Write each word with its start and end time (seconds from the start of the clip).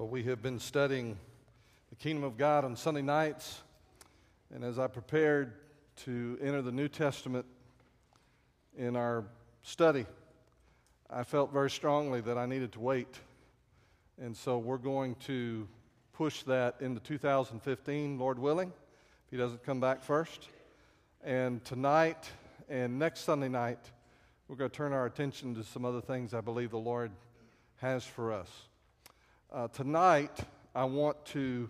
Well, 0.00 0.08
we 0.08 0.22
have 0.22 0.40
been 0.40 0.58
studying 0.58 1.18
the 1.90 1.94
kingdom 1.94 2.24
of 2.24 2.38
God 2.38 2.64
on 2.64 2.74
Sunday 2.74 3.02
nights, 3.02 3.60
and 4.50 4.64
as 4.64 4.78
I 4.78 4.86
prepared 4.86 5.52
to 6.04 6.38
enter 6.40 6.62
the 6.62 6.72
New 6.72 6.88
Testament 6.88 7.44
in 8.78 8.96
our 8.96 9.26
study, 9.62 10.06
I 11.10 11.22
felt 11.22 11.52
very 11.52 11.68
strongly 11.68 12.22
that 12.22 12.38
I 12.38 12.46
needed 12.46 12.72
to 12.72 12.80
wait. 12.80 13.14
And 14.18 14.34
so 14.34 14.56
we're 14.56 14.78
going 14.78 15.16
to 15.26 15.68
push 16.14 16.44
that 16.44 16.76
into 16.80 16.98
2015, 17.00 18.18
Lord 18.18 18.38
willing, 18.38 18.68
if 18.68 19.30
He 19.30 19.36
doesn't 19.36 19.62
come 19.64 19.80
back 19.80 20.02
first. 20.02 20.48
And 21.22 21.62
tonight 21.62 22.30
and 22.70 22.98
next 22.98 23.20
Sunday 23.20 23.50
night, 23.50 23.90
we're 24.48 24.56
going 24.56 24.70
to 24.70 24.76
turn 24.78 24.94
our 24.94 25.04
attention 25.04 25.54
to 25.56 25.62
some 25.62 25.84
other 25.84 26.00
things 26.00 26.32
I 26.32 26.40
believe 26.40 26.70
the 26.70 26.78
Lord 26.78 27.10
has 27.82 28.02
for 28.02 28.32
us. 28.32 28.48
Uh, 29.52 29.66
tonight, 29.66 30.38
I 30.76 30.84
want 30.84 31.24
to 31.26 31.68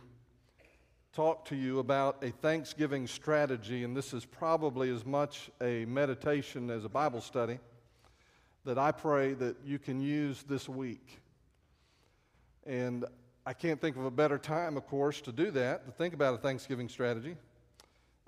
talk 1.14 1.46
to 1.46 1.56
you 1.56 1.78
about 1.78 2.22
a 2.22 2.30
Thanksgiving 2.30 3.06
strategy, 3.06 3.84
and 3.84 3.96
this 3.96 4.12
is 4.12 4.26
probably 4.26 4.90
as 4.90 5.06
much 5.06 5.50
a 5.62 5.86
meditation 5.86 6.68
as 6.68 6.84
a 6.84 6.90
Bible 6.90 7.22
study 7.22 7.58
that 8.66 8.76
I 8.76 8.92
pray 8.92 9.32
that 9.32 9.56
you 9.64 9.78
can 9.78 9.98
use 9.98 10.42
this 10.42 10.68
week. 10.68 11.22
And 12.66 13.06
I 13.46 13.54
can't 13.54 13.80
think 13.80 13.96
of 13.96 14.04
a 14.04 14.10
better 14.10 14.36
time, 14.36 14.76
of 14.76 14.86
course, 14.86 15.22
to 15.22 15.32
do 15.32 15.50
that, 15.52 15.86
to 15.86 15.90
think 15.90 16.12
about 16.12 16.34
a 16.34 16.38
Thanksgiving 16.38 16.90
strategy. 16.90 17.34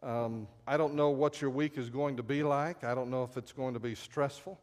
Um, 0.02 0.48
I 0.66 0.78
don't 0.78 0.94
know 0.94 1.10
what 1.10 1.42
your 1.42 1.50
week 1.50 1.76
is 1.76 1.90
going 1.90 2.16
to 2.16 2.22
be 2.22 2.42
like. 2.42 2.84
I 2.84 2.94
don't 2.94 3.10
know 3.10 3.22
if 3.24 3.36
it's 3.36 3.52
going 3.52 3.74
to 3.74 3.80
be 3.80 3.96
stressful. 3.96 4.58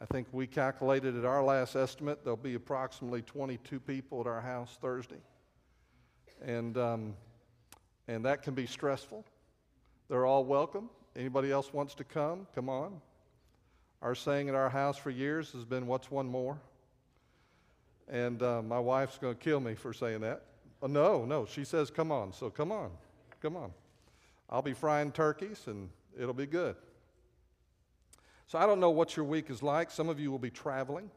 I 0.00 0.04
think 0.06 0.28
we 0.30 0.46
calculated 0.46 1.16
at 1.16 1.24
our 1.24 1.42
last 1.42 1.74
estimate 1.74 2.22
there'll 2.22 2.36
be 2.36 2.54
approximately 2.54 3.22
22 3.22 3.80
people 3.80 4.20
at 4.20 4.26
our 4.28 4.40
house 4.40 4.78
Thursday. 4.80 5.20
And, 6.40 6.78
um, 6.78 7.14
and 8.06 8.24
that 8.24 8.42
can 8.42 8.54
be 8.54 8.66
stressful. 8.66 9.24
They're 10.08 10.24
all 10.24 10.44
welcome. 10.44 10.88
Anybody 11.16 11.50
else 11.50 11.72
wants 11.72 11.94
to 11.96 12.04
come? 12.04 12.46
Come 12.54 12.68
on. 12.68 13.00
Our 14.00 14.14
saying 14.14 14.48
at 14.48 14.54
our 14.54 14.70
house 14.70 14.96
for 14.96 15.10
years 15.10 15.50
has 15.52 15.64
been, 15.64 15.88
What's 15.88 16.10
one 16.10 16.28
more? 16.28 16.60
And 18.08 18.40
uh, 18.42 18.62
my 18.62 18.78
wife's 18.78 19.18
going 19.18 19.34
to 19.34 19.40
kill 19.40 19.58
me 19.58 19.74
for 19.74 19.92
saying 19.92 20.20
that. 20.20 20.44
Uh, 20.80 20.86
no, 20.86 21.24
no. 21.24 21.44
She 21.44 21.64
says, 21.64 21.90
Come 21.90 22.12
on. 22.12 22.32
So 22.32 22.50
come 22.50 22.70
on. 22.70 22.90
Come 23.42 23.56
on. 23.56 23.72
I'll 24.48 24.62
be 24.62 24.74
frying 24.74 25.10
turkeys 25.10 25.64
and 25.66 25.90
it'll 26.18 26.32
be 26.32 26.46
good. 26.46 26.76
So 28.48 28.58
I 28.58 28.64
don't 28.64 28.80
know 28.80 28.90
what 28.90 29.14
your 29.14 29.26
week 29.26 29.50
is 29.50 29.62
like. 29.62 29.90
Some 29.90 30.08
of 30.08 30.18
you 30.18 30.30
will 30.30 30.38
be 30.38 30.50
traveling 30.50 31.10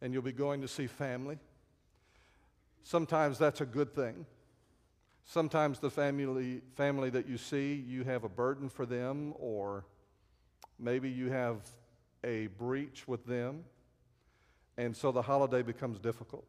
and 0.00 0.12
you'll 0.12 0.22
be 0.22 0.30
going 0.32 0.60
to 0.60 0.68
see 0.68 0.86
family. 0.86 1.36
Sometimes 2.84 3.38
that's 3.38 3.60
a 3.60 3.66
good 3.66 3.92
thing. 3.92 4.24
Sometimes 5.24 5.80
the 5.80 5.90
family, 5.90 6.60
family 6.76 7.10
that 7.10 7.28
you 7.28 7.36
see, 7.36 7.74
you 7.74 8.04
have 8.04 8.22
a 8.22 8.28
burden 8.28 8.68
for 8.68 8.86
them, 8.86 9.34
or 9.40 9.84
maybe 10.78 11.10
you 11.10 11.28
have 11.28 11.56
a 12.22 12.46
breach 12.46 13.08
with 13.08 13.26
them, 13.26 13.64
and 14.76 14.96
so 14.96 15.10
the 15.10 15.22
holiday 15.22 15.62
becomes 15.62 15.98
difficult. 15.98 16.44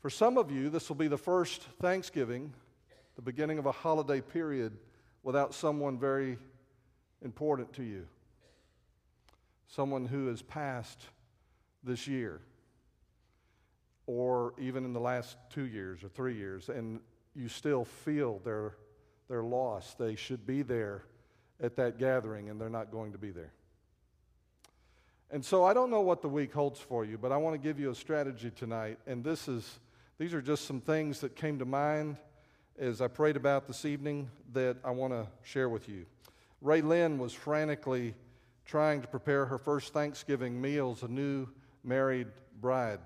For 0.00 0.10
some 0.10 0.36
of 0.36 0.50
you, 0.50 0.68
this 0.68 0.90
will 0.90 0.96
be 0.96 1.08
the 1.08 1.16
first 1.16 1.62
Thanksgiving, 1.80 2.52
the 3.16 3.22
beginning 3.22 3.58
of 3.58 3.64
a 3.64 3.72
holiday 3.72 4.20
period, 4.20 4.76
without 5.22 5.54
someone 5.54 5.98
very 5.98 6.36
important 7.24 7.72
to 7.74 7.82
you? 7.82 8.06
Someone 9.68 10.06
who 10.06 10.28
has 10.28 10.42
passed 10.42 11.00
this 11.82 12.06
year, 12.06 12.40
or 14.06 14.54
even 14.58 14.84
in 14.84 14.92
the 14.92 15.00
last 15.00 15.36
two 15.50 15.64
years 15.64 16.04
or 16.04 16.08
three 16.08 16.36
years, 16.36 16.68
and 16.68 17.00
you 17.34 17.48
still 17.48 17.84
feel 17.84 18.40
their, 18.44 18.74
their 19.28 19.42
loss. 19.42 19.94
They 19.94 20.14
should 20.14 20.46
be 20.46 20.62
there 20.62 21.04
at 21.60 21.76
that 21.76 21.98
gathering, 21.98 22.50
and 22.50 22.60
they're 22.60 22.68
not 22.68 22.90
going 22.90 23.12
to 23.12 23.18
be 23.18 23.30
there. 23.30 23.52
And 25.30 25.42
so 25.42 25.64
I 25.64 25.72
don't 25.72 25.90
know 25.90 26.02
what 26.02 26.20
the 26.20 26.28
week 26.28 26.52
holds 26.52 26.78
for 26.78 27.06
you, 27.06 27.16
but 27.16 27.32
I 27.32 27.38
want 27.38 27.54
to 27.54 27.58
give 27.58 27.80
you 27.80 27.90
a 27.90 27.94
strategy 27.94 28.50
tonight. 28.54 28.98
And 29.06 29.24
this 29.24 29.48
is, 29.48 29.78
these 30.18 30.34
are 30.34 30.42
just 30.42 30.66
some 30.66 30.80
things 30.80 31.20
that 31.20 31.34
came 31.34 31.58
to 31.58 31.64
mind 31.64 32.18
as 32.78 33.00
I 33.00 33.08
prayed 33.08 33.36
about 33.36 33.66
this 33.66 33.86
evening 33.86 34.28
that 34.52 34.76
I 34.84 34.90
want 34.90 35.14
to 35.14 35.26
share 35.42 35.70
with 35.70 35.88
you. 35.88 36.04
Ray 36.62 36.80
Lynn 36.80 37.18
was 37.18 37.32
frantically 37.32 38.14
trying 38.64 39.02
to 39.02 39.08
prepare 39.08 39.44
her 39.46 39.58
first 39.58 39.92
Thanksgiving 39.92 40.60
meal 40.60 40.94
as 40.96 41.02
a 41.02 41.08
new 41.08 41.48
married 41.82 42.28
bride. 42.60 43.00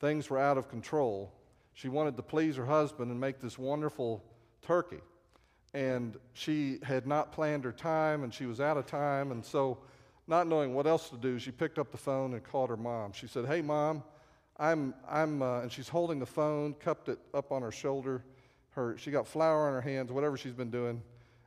Things 0.00 0.28
were 0.28 0.40
out 0.40 0.58
of 0.58 0.68
control. 0.68 1.32
She 1.72 1.88
wanted 1.88 2.16
to 2.16 2.22
please 2.22 2.56
her 2.56 2.66
husband 2.66 3.12
and 3.12 3.20
make 3.20 3.40
this 3.40 3.56
wonderful 3.56 4.24
turkey. 4.60 4.98
And 5.72 6.16
she 6.32 6.80
had 6.82 7.06
not 7.06 7.30
planned 7.30 7.62
her 7.62 7.70
time 7.70 8.24
and 8.24 8.34
she 8.34 8.46
was 8.46 8.60
out 8.60 8.76
of 8.76 8.86
time. 8.86 9.30
And 9.30 9.44
so, 9.44 9.78
not 10.26 10.48
knowing 10.48 10.74
what 10.74 10.88
else 10.88 11.10
to 11.10 11.16
do, 11.16 11.38
she 11.38 11.52
picked 11.52 11.78
up 11.78 11.92
the 11.92 11.96
phone 11.96 12.34
and 12.34 12.42
called 12.42 12.70
her 12.70 12.76
mom. 12.76 13.12
She 13.12 13.28
said, 13.28 13.46
Hey, 13.46 13.62
mom, 13.62 14.02
I'm, 14.56 14.94
I'm, 15.08 15.42
uh, 15.42 15.60
and 15.60 15.70
she's 15.70 15.88
holding 15.88 16.18
the 16.18 16.26
phone, 16.26 16.74
cupped 16.74 17.08
it 17.08 17.20
up 17.34 17.52
on 17.52 17.62
her 17.62 17.70
shoulder. 17.70 18.24
Her, 18.70 18.96
she 18.98 19.12
got 19.12 19.28
flour 19.28 19.68
on 19.68 19.74
her 19.74 19.80
hands, 19.80 20.10
whatever 20.10 20.36
she's 20.36 20.52
been 20.52 20.70
doing, 20.70 21.02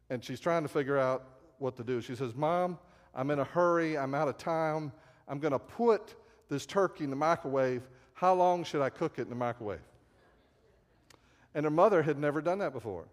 and 0.10 0.24
she's 0.24 0.40
trying 0.40 0.64
to 0.64 0.70
figure 0.70 0.98
out 0.98 1.33
what 1.64 1.76
to 1.78 1.84
do. 1.84 2.02
She 2.02 2.14
says, 2.16 2.36
Mom, 2.36 2.78
I'm 3.16 3.32
in 3.32 3.40
a 3.40 3.44
hurry. 3.46 3.98
I'm 3.98 4.14
out 4.14 4.28
of 4.28 4.38
time. 4.38 4.92
I'm 5.28 5.40
going 5.40 5.54
to 5.54 5.60
put 5.60 6.14
this 6.50 6.66
turkey 6.68 7.06
in 7.06 7.10
the 7.10 7.16
microwave. 7.16 7.88
How 8.14 8.34
long 8.34 8.64
should 8.64 8.82
I 8.82 8.90
cook 8.90 9.18
it 9.18 9.24
in 9.24 9.30
the 9.30 9.36
microwave? 9.36 9.80
And 11.56 11.64
her 11.64 11.72
mother 11.72 12.04
had 12.04 12.20
never 12.20 12.42
done 12.42 12.60
that 12.60 12.74
before. 12.74 13.06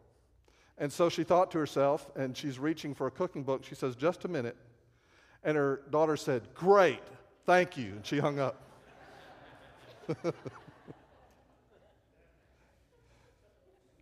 And 0.76 0.92
so 0.92 1.08
she 1.08 1.22
thought 1.24 1.50
to 1.52 1.58
herself, 1.58 2.10
and 2.16 2.36
she's 2.36 2.58
reaching 2.58 2.94
for 2.94 3.06
a 3.06 3.10
cooking 3.10 3.44
book. 3.44 3.64
She 3.64 3.74
says, 3.74 3.94
Just 3.96 4.24
a 4.24 4.28
minute. 4.28 4.56
And 5.44 5.56
her 5.56 5.82
daughter 5.90 6.16
said, 6.16 6.42
Great, 6.54 7.02
thank 7.46 7.76
you. 7.76 7.92
And 7.92 8.04
she 8.04 8.18
hung 8.18 8.38
up. 8.38 8.62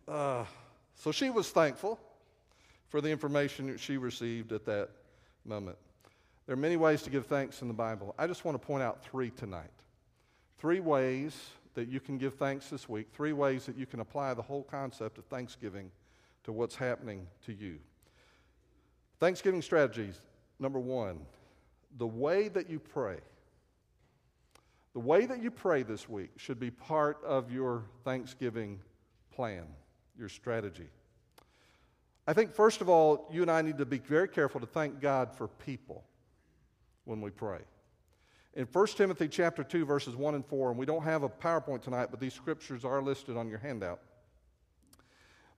uh, 0.07 0.45
so 0.95 1.11
she 1.11 1.29
was 1.29 1.49
thankful 1.51 1.99
for 2.89 3.01
the 3.01 3.09
information 3.09 3.77
she 3.77 3.97
received 3.97 4.51
at 4.51 4.65
that 4.65 4.89
moment. 5.45 5.77
There 6.45 6.53
are 6.53 6.57
many 6.57 6.77
ways 6.77 7.03
to 7.03 7.09
give 7.09 7.27
thanks 7.27 7.61
in 7.61 7.67
the 7.67 7.73
Bible. 7.73 8.15
I 8.17 8.27
just 8.27 8.43
want 8.43 8.59
to 8.59 8.65
point 8.65 8.83
out 8.83 9.03
three 9.03 9.29
tonight. 9.29 9.69
Three 10.57 10.79
ways 10.79 11.39
that 11.75 11.87
you 11.87 11.99
can 11.99 12.17
give 12.17 12.33
thanks 12.33 12.69
this 12.69 12.89
week, 12.89 13.07
three 13.13 13.33
ways 13.33 13.65
that 13.67 13.77
you 13.77 13.85
can 13.85 13.99
apply 13.99 14.33
the 14.33 14.41
whole 14.41 14.63
concept 14.63 15.17
of 15.17 15.25
Thanksgiving 15.25 15.91
to 16.43 16.51
what's 16.51 16.75
happening 16.75 17.27
to 17.45 17.53
you. 17.53 17.77
Thanksgiving 19.19 19.61
strategies 19.61 20.19
number 20.59 20.79
one, 20.79 21.19
the 21.97 22.07
way 22.07 22.47
that 22.49 22.69
you 22.69 22.79
pray. 22.79 23.17
The 24.93 24.99
way 24.99 25.25
that 25.27 25.41
you 25.41 25.51
pray 25.51 25.83
this 25.83 26.09
week 26.09 26.31
should 26.37 26.59
be 26.59 26.71
part 26.71 27.23
of 27.23 27.51
your 27.51 27.83
Thanksgiving 28.03 28.79
plan, 29.33 29.65
your 30.17 30.29
strategy. 30.29 30.87
I 32.29 32.33
think, 32.33 32.53
first 32.53 32.81
of 32.81 32.89
all, 32.89 33.27
you 33.31 33.41
and 33.41 33.49
I 33.49 33.63
need 33.63 33.79
to 33.79 33.87
be 33.87 33.97
very 33.97 34.27
careful 34.27 34.61
to 34.61 34.67
thank 34.67 35.01
God 35.01 35.33
for 35.33 35.47
people 35.47 36.03
when 37.05 37.21
we 37.21 37.31
pray. 37.31 37.57
In 38.53 38.67
1 38.71 38.87
Timothy 38.89 39.27
chapter 39.27 39.63
2, 39.63 39.83
verses 39.83 40.15
1 40.15 40.35
and 40.35 40.45
4, 40.45 40.69
and 40.69 40.77
we 40.77 40.85
don't 40.85 41.01
have 41.01 41.23
a 41.23 41.29
PowerPoint 41.29 41.81
tonight, 41.81 42.09
but 42.11 42.19
these 42.19 42.35
scriptures 42.35 42.85
are 42.85 43.01
listed 43.01 43.35
on 43.35 43.49
your 43.49 43.57
handout. 43.57 43.99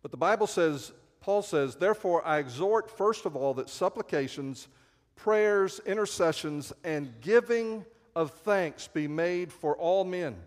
But 0.02 0.12
the 0.12 0.18
Bible 0.18 0.48
says, 0.48 0.94
Paul 1.20 1.42
says, 1.42 1.76
Therefore 1.76 2.26
I 2.26 2.38
exhort, 2.38 2.90
first 2.90 3.26
of 3.26 3.36
all, 3.36 3.54
that 3.56 3.70
supplications, 3.70 4.70
prayers, 5.18 5.82
intercessions, 5.86 6.72
and 6.86 7.12
giving 7.20 7.84
of 8.16 8.32
thanks 8.32 8.88
be 8.88 9.10
made 9.10 9.52
for 9.52 9.76
all 9.76 10.06
men, 10.06 10.38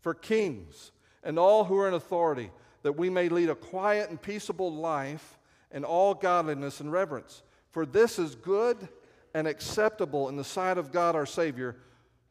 for 0.00 0.14
kings, 0.14 0.90
and 1.22 1.38
all 1.38 1.64
who 1.64 1.76
are 1.76 1.86
in 1.88 1.92
authority, 1.92 2.50
that 2.82 2.96
we 2.96 3.10
may 3.10 3.28
lead 3.28 3.50
a 3.50 3.54
quiet 3.54 4.08
and 4.08 4.22
peaceable 4.22 4.74
life 4.74 5.36
and 5.72 5.84
all 5.84 6.14
godliness 6.14 6.80
and 6.80 6.90
reverence. 6.90 7.42
For 7.70 7.86
this 7.86 8.18
is 8.18 8.34
good 8.34 8.88
and 9.34 9.46
acceptable 9.46 10.28
in 10.28 10.36
the 10.36 10.44
sight 10.44 10.78
of 10.78 10.92
God 10.92 11.14
our 11.14 11.26
Savior, 11.26 11.76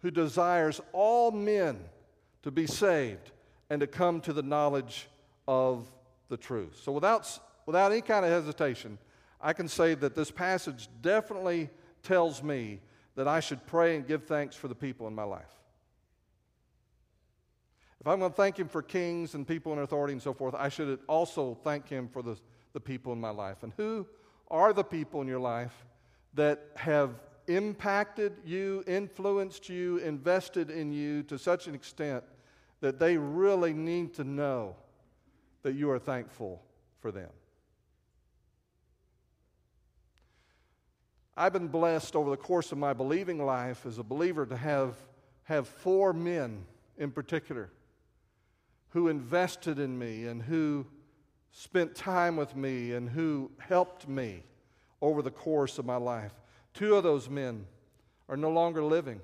who 0.02 0.12
desires 0.12 0.82
all 0.92 1.32
men 1.32 1.80
to 2.44 2.52
be 2.52 2.68
saved 2.68 3.32
and 3.70 3.80
to 3.80 3.88
come 3.88 4.22
to 4.22 4.34
the 4.34 4.42
knowledge 4.42 5.08
of 5.48 5.90
the 6.30 6.38
truth. 6.38 6.80
So, 6.84 6.92
without, 6.92 7.28
without 7.66 7.92
any 7.92 8.02
kind 8.02 8.26
of 8.26 8.32
hesitation, 8.32 8.98
I 9.42 9.54
can 9.54 9.68
say 9.68 9.96
that 9.96 10.16
this 10.16 10.32
passage 10.32 10.90
definitely 11.02 11.70
tells 12.04 12.44
me 12.44 12.82
that 13.16 13.28
I 13.28 13.40
should 13.40 13.66
pray 13.66 13.96
and 13.96 14.08
give 14.08 14.24
thanks 14.24 14.56
for 14.56 14.68
the 14.68 14.76
people 14.76 15.08
in 15.08 15.16
my 15.16 15.24
life. 15.24 15.54
If 18.00 18.08
I'm 18.08 18.20
going 18.20 18.32
to 18.32 18.38
thank 18.38 18.58
Him 18.58 18.70
for 18.70 18.82
kings 18.82 19.36
and 19.36 19.46
people 19.48 19.74
in 19.74 19.80
authority 19.80 20.14
and 20.14 20.22
so 20.22 20.34
forth, 20.34 20.56
I 20.56 20.70
should 20.70 21.00
also 21.08 21.58
thank 21.64 21.90
Him 21.90 22.08
for 22.08 22.22
the 22.22 22.38
the 22.74 22.80
people 22.80 23.14
in 23.14 23.20
my 23.20 23.30
life. 23.30 23.64
And 23.64 23.74
who 23.78 24.06
are 24.50 24.74
the 24.74 24.84
people 24.84 25.22
in 25.22 25.28
your 25.28 25.40
life 25.40 25.86
that 26.34 26.60
have 26.76 27.12
impacted 27.48 28.38
you, 28.46 28.84
influenced 28.88 29.70
you, 29.70 29.98
invested 29.98 30.70
in 30.70 30.92
you 30.92 31.24
to 31.24 31.38
such 31.38 31.68
an 31.68 31.76
extent 31.76 32.24
that 32.82 33.00
they 33.00 33.18
really 33.18 33.74
need 33.74 34.14
to 34.16 34.24
know 34.24 34.76
that 35.64 35.74
you 35.74 35.90
are 35.90 36.00
thankful 36.00 36.62
for 37.02 37.12
them. 37.12 37.30
I've 41.36 41.54
been 41.54 41.68
blessed 41.70 42.16
over 42.16 42.30
the 42.30 42.38
course 42.38 42.72
of 42.72 42.78
my 42.78 42.94
believing 42.94 43.44
life 43.44 43.86
as 43.86 43.98
a 43.98 44.04
believer 44.04 44.46
to 44.46 44.58
have, 44.58 44.96
have 45.44 45.68
four 45.68 46.12
men 46.14 46.66
in 46.98 47.12
particular 47.12 47.70
who 48.90 49.08
invested 49.08 49.80
in 49.80 49.98
me 49.98 50.26
and 50.26 50.42
who 50.42 50.86
spent 51.52 51.96
time 51.96 52.36
with 52.36 52.56
me 52.56 52.94
and 52.94 53.10
who 53.10 53.52
helped 53.58 54.08
me 54.08 54.44
over 55.02 55.22
the 55.22 55.32
course 55.32 55.78
of 55.78 55.86
my 55.86 55.96
life. 55.96 56.34
Two 56.74 56.96
of 56.96 57.04
those 57.04 57.30
men 57.30 57.66
are 58.28 58.38
no 58.38 58.50
longer 58.50 58.84
living. 58.84 59.20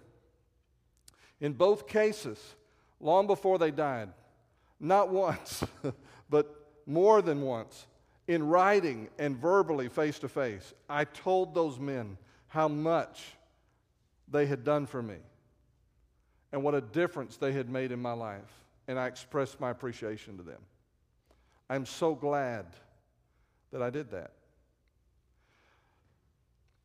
In 1.39 1.54
both 1.54 1.88
cases, 1.88 2.39
long 3.00 3.27
before 3.27 3.57
they 3.57 3.72
died, 3.72 4.10
not 4.80 5.10
once, 5.10 5.63
but 6.30 6.72
more 6.86 7.22
than 7.22 7.42
once, 7.42 7.88
in 8.28 8.48
writing 8.48 9.10
and 9.19 9.38
verbally 9.38 9.88
face 9.88 10.18
to 10.19 10.28
face, 10.28 10.74
I 10.89 11.06
told 11.06 11.54
those 11.54 11.80
men 11.80 12.18
how 12.48 12.68
much 12.68 13.24
they 14.28 14.45
had 14.45 14.63
done 14.63 14.86
for 14.86 15.01
me 15.01 15.18
and 16.51 16.63
what 16.63 16.74
a 16.74 16.81
difference 16.81 17.38
they 17.38 17.51
had 17.51 17.69
made 17.69 17.92
in 17.92 18.01
my 18.01 18.13
life. 18.13 18.42
And 18.88 18.98
I 19.00 19.07
expressed 19.07 19.60
my 19.60 19.71
appreciation 19.71 20.38
to 20.38 20.44
them. 20.44 20.62
I'm 21.70 21.86
so 21.86 22.16
glad 22.16 22.66
that 23.72 23.82
I 23.82 23.90
did 23.90 24.12
that. 24.12 24.32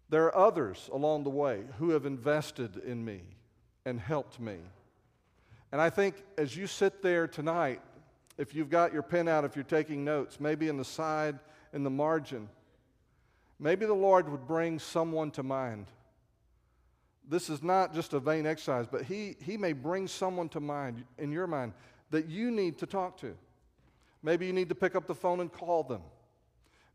There 0.09 0.25
are 0.25 0.37
others 0.37 0.91
along 0.93 1.25
the 1.25 1.31
way 1.31 1.63
who 1.79 1.91
have 1.91 2.05
invested 2.05 2.77
in 2.79 3.05
me 3.05 3.21
and 3.85 4.01
helped 4.01 4.41
me. 4.41 4.57
And 5.73 5.81
I 5.81 5.89
think 5.89 6.17
as 6.37 6.57
you 6.57 6.67
sit 6.67 7.01
there 7.01 7.29
tonight, 7.29 7.81
if 8.37 8.55
you've 8.55 8.71
got 8.71 8.93
your 8.93 9.03
pen 9.03 9.29
out, 9.29 9.45
if 9.45 9.55
you're 9.55 9.65
taking 9.65 10.05
notes, 10.05 10.41
maybe 10.41 10.69
in 10.69 10.77
the 10.77 10.85
side, 10.85 11.39
in 11.73 11.85
the 11.85 11.91
margin, 11.91 12.49
maybe 13.61 13.87
the 13.87 13.95
Lord 13.95 14.29
would 14.29 14.49
bring 14.49 14.79
someone 14.79 15.31
to 15.33 15.43
mind. 15.43 15.87
This 17.29 17.49
is 17.49 17.63
not 17.63 17.95
just 17.95 18.13
a 18.13 18.19
vain 18.19 18.47
exercise, 18.47 18.87
but 18.91 19.03
he, 19.03 19.37
he 19.41 19.57
may 19.57 19.73
bring 19.73 20.09
someone 20.09 20.49
to 20.49 20.61
mind 20.61 21.05
in 21.19 21.31
your 21.31 21.47
mind 21.47 21.73
that 22.11 22.29
you 22.29 22.51
need 22.51 22.79
to 22.79 22.87
talk 22.87 23.17
to. 23.19 23.37
Maybe 24.23 24.47
you 24.47 24.53
need 24.53 24.69
to 24.69 24.75
pick 24.75 24.95
up 24.95 25.07
the 25.07 25.15
phone 25.15 25.41
and 25.41 25.53
call 25.53 25.83
them. 25.83 26.03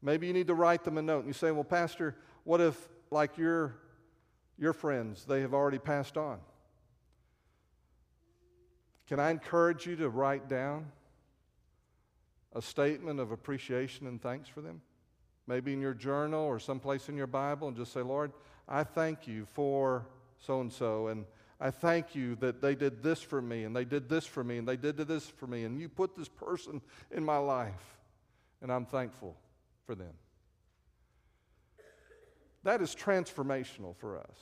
Maybe 0.02 0.28
you 0.28 0.34
need 0.34 0.48
to 0.48 0.54
write 0.54 0.84
them 0.84 0.98
a 0.98 1.02
note. 1.02 1.20
And 1.20 1.28
you 1.28 1.34
say, 1.34 1.52
Well, 1.52 1.64
Pastor, 1.64 2.16
what 2.44 2.62
if 2.62 2.90
like 3.12 3.38
your, 3.38 3.76
your 4.58 4.74
friends, 4.74 5.26
they 5.26 5.42
have 5.42 5.54
already 5.54 5.80
passed 5.80 6.18
on. 6.18 6.40
Can 9.08 9.20
I 9.20 9.30
encourage 9.30 9.86
you 9.86 9.96
to 9.98 10.10
write 10.10 10.50
down 10.50 10.92
a 12.54 12.62
statement 12.62 13.20
of 13.20 13.32
appreciation 13.32 14.08
and 14.08 14.22
thanks 14.22 14.50
for 14.50 14.62
them? 14.62 14.82
Maybe 15.48 15.74
in 15.74 15.82
your 15.82 15.94
journal 15.94 16.44
or 16.44 16.60
someplace 16.60 17.08
in 17.08 17.16
your 17.16 17.28
Bible, 17.28 17.68
and 17.68 17.78
just 17.78 17.94
say, 17.94 18.02
Lord, 18.02 18.32
I 18.68 18.84
thank 18.84 19.28
you 19.28 19.46
for 19.54 20.08
so 20.40 20.60
and 20.60 20.74
so, 20.74 21.08
and 21.08 21.26
I 21.60 21.72
thank 21.72 22.16
you 22.16 22.36
that 22.38 22.62
they 22.62 22.76
did 22.76 23.02
this 23.02 23.22
for 23.22 23.42
me, 23.42 23.64
and 23.64 23.76
they 23.76 23.86
did 23.86 24.10
this 24.10 24.26
for 24.26 24.44
me, 24.44 24.58
and 24.58 24.68
they 24.68 24.76
did 24.76 24.98
this 24.98 25.28
for 25.28 25.48
me, 25.48 25.64
and 25.64 25.80
you 25.80 25.88
put 25.88 26.16
this 26.16 26.28
person 26.28 26.82
in 27.12 27.24
my 27.24 27.38
life, 27.38 27.98
and 28.62 28.72
I'm 28.72 28.86
thankful 28.86 29.38
for 29.86 29.96
them. 29.96 30.14
That 32.64 32.82
is 32.82 32.96
transformational 32.96 33.96
for 33.96 34.18
us. 34.18 34.38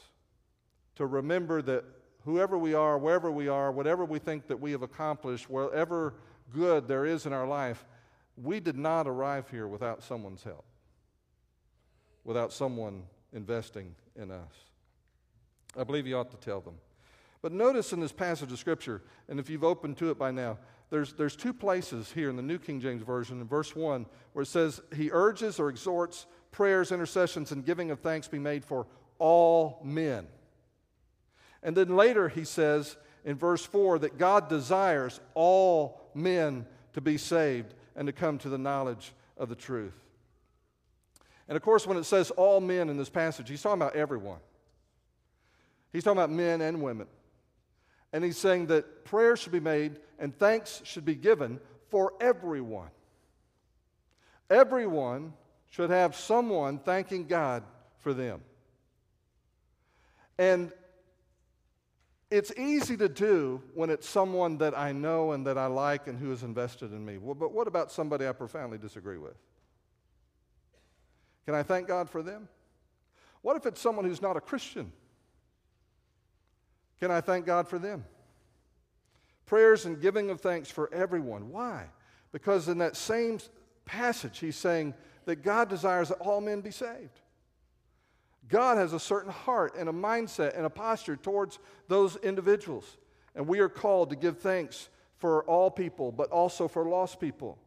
To 0.95 1.06
remember 1.06 1.62
that 1.63 1.83
whoever 2.24 2.57
we 2.57 2.74
are, 2.74 2.98
wherever 2.98 3.30
we 3.30 3.48
are, 3.48 3.71
whatever 3.71 4.06
we 4.06 4.18
think 4.18 4.48
that 4.48 4.59
we 4.59 4.71
have 4.71 4.81
accomplished, 4.81 5.50
wherever 5.50 6.16
good 6.51 6.88
there 6.88 7.06
is 7.06 7.25
in 7.25 7.33
our 7.33 7.48
life, 7.48 7.86
we 8.42 8.59
did 8.59 8.77
not 8.77 9.07
arrive 9.07 9.50
here 9.50 9.68
without 9.68 10.01
someone's 10.01 10.44
help, 10.44 10.66
without 12.24 12.51
someone 12.51 13.04
investing 13.33 13.94
in 14.16 14.31
us. 14.31 14.54
I 15.77 15.83
believe 15.83 16.07
you 16.07 16.18
ought 16.18 16.31
to 16.31 16.38
tell 16.38 16.62
them. 16.62 16.75
But 17.44 17.51
notice 17.51 17.92
in 17.92 18.00
this 18.00 18.13
passage 18.13 18.51
of 18.51 18.57
Scripture, 18.57 19.04
and 19.28 19.38
if 19.38 19.50
you've 19.50 19.66
opened 19.66 19.98
to 19.98 20.10
it 20.10 20.18
by 20.18 20.31
now, 20.31 20.57
there's, 20.90 21.12
there's 21.13 21.36
two 21.36 21.54
places 21.54 22.12
here 22.12 22.30
in 22.30 22.38
the 22.38 22.42
New 22.42 22.57
King 22.57 22.80
James 22.80 23.04
Version, 23.04 23.42
in 23.42 23.48
verse 23.48 23.75
1, 23.75 24.06
where 24.31 24.44
it 24.44 24.48
says, 24.48 24.81
He 24.95 25.10
urges 25.12 25.60
or 25.60 25.69
exhorts 25.69 26.25
prayers, 26.51 26.92
intercessions, 26.92 27.51
and 27.51 27.66
giving 27.66 27.92
of 27.92 28.00
thanks 28.00 28.30
be 28.30 28.40
made 28.40 28.63
for 28.63 28.88
all 29.19 29.81
men. 29.84 30.28
And 31.62 31.75
then 31.75 31.95
later 31.98 32.30
he 32.30 32.45
says 32.45 32.95
in 33.25 33.36
verse 33.36 33.66
4 33.66 34.00
that 34.00 34.18
God 34.18 34.48
desires 34.48 35.19
all 35.34 36.00
men 36.13 36.66
to 36.94 37.01
be 37.01 37.18
saved 37.18 37.74
and 37.95 38.06
to 38.06 38.13
come 38.13 38.38
to 38.40 38.50
the 38.50 38.57
knowledge 38.57 39.13
of 39.36 39.50
the 39.50 39.56
truth. 39.56 40.00
And 41.50 41.57
of 41.57 41.62
course, 41.62 41.86
when 41.86 41.98
it 41.98 42.06
says 42.06 42.31
all 42.31 42.62
men 42.62 42.90
in 42.90 42.98
this 42.98 43.10
passage, 43.10 43.50
he's 43.50 43.62
talking 43.62 43.81
about 43.81 43.95
everyone. 43.95 44.40
He's 45.92 46.04
talking 46.04 46.19
about 46.19 46.31
men 46.31 46.62
and 46.62 46.81
women. 46.81 47.07
And 48.13 48.24
he's 48.24 48.38
saying 48.38 48.68
that 48.68 49.04
prayer 49.04 49.36
should 49.36 49.51
be 49.51 49.60
made 49.60 50.00
and 50.19 50.38
thanks 50.38 50.81
should 50.86 51.04
be 51.04 51.15
given 51.15 51.60
for 51.89 52.13
everyone. 52.21 52.92
Everyone 54.50 55.33
should 55.69 55.89
have 55.89 56.15
someone 56.15 56.77
thanking 56.77 57.25
God 57.25 57.63
for 57.98 58.13
them. 58.13 58.42
And 60.38 60.71
it's 62.30 62.51
easy 62.57 62.98
to 62.98 63.10
do 63.10 63.62
when 63.74 63.89
it's 63.89 64.07
someone 64.07 64.57
that 64.59 64.77
I 64.77 64.92
know 64.92 65.31
and 65.31 65.45
that 65.48 65.57
I 65.57 65.68
like 65.68 66.07
and 66.07 66.18
who 66.18 66.31
is 66.31 66.44
invested 66.44 66.92
in 66.92 67.04
me. 67.04 67.18
Well, 67.18 67.36
but 67.36 67.51
what 67.51 67.68
about 67.68 67.92
somebody 67.92 68.27
I 68.27 68.31
profoundly 68.31 68.77
disagree 68.77 69.18
with? 69.18 69.36
Can 71.45 71.56
I 71.56 71.63
thank 71.63 71.88
God 71.88 72.09
for 72.09 72.24
them? 72.24 72.48
What 73.42 73.57
if 73.57 73.66
it's 73.66 73.81
someone 73.81 74.06
who's 74.06 74.21
not 74.21 74.38
a 74.38 74.42
Christian? 74.42 74.92
Can 77.03 77.11
I 77.11 77.19
thank 77.19 77.45
God 77.45 77.67
for 77.67 77.77
them? 77.77 78.05
Prayers 79.45 79.83
and 79.83 80.00
giving 80.00 80.29
of 80.29 80.39
thanks 80.39 80.71
for 80.71 80.89
everyone. 80.94 81.50
Why? 81.50 81.88
Because 82.31 82.69
in 82.69 82.77
that 82.77 82.95
same 82.95 83.39
passage, 83.83 84.39
he's 84.39 84.55
saying, 84.55 84.94
that 85.25 85.44
God 85.44 85.67
desires 85.67 86.07
that 86.07 86.19
all 86.19 86.39
men 86.39 86.61
be 86.61 86.71
saved. 86.71 87.19
God 88.47 88.77
has 88.77 88.94
a 88.94 89.01
certain 89.01 89.33
heart 89.33 89.75
and 89.77 89.89
a 89.89 89.91
mindset 89.91 90.55
and 90.55 90.65
a 90.65 90.69
posture 90.69 91.17
towards 91.17 91.59
those 91.89 92.15
individuals. 92.15 92.95
And 93.35 93.49
we 93.49 93.59
are 93.59 93.67
called 93.67 94.09
to 94.11 94.15
give 94.15 94.38
thanks 94.38 94.88
for 95.17 95.44
all 95.44 95.69
people, 95.69 96.09
but 96.09 96.29
also 96.29 96.69
for 96.69 96.85
lost 96.85 97.19
people. 97.19 97.57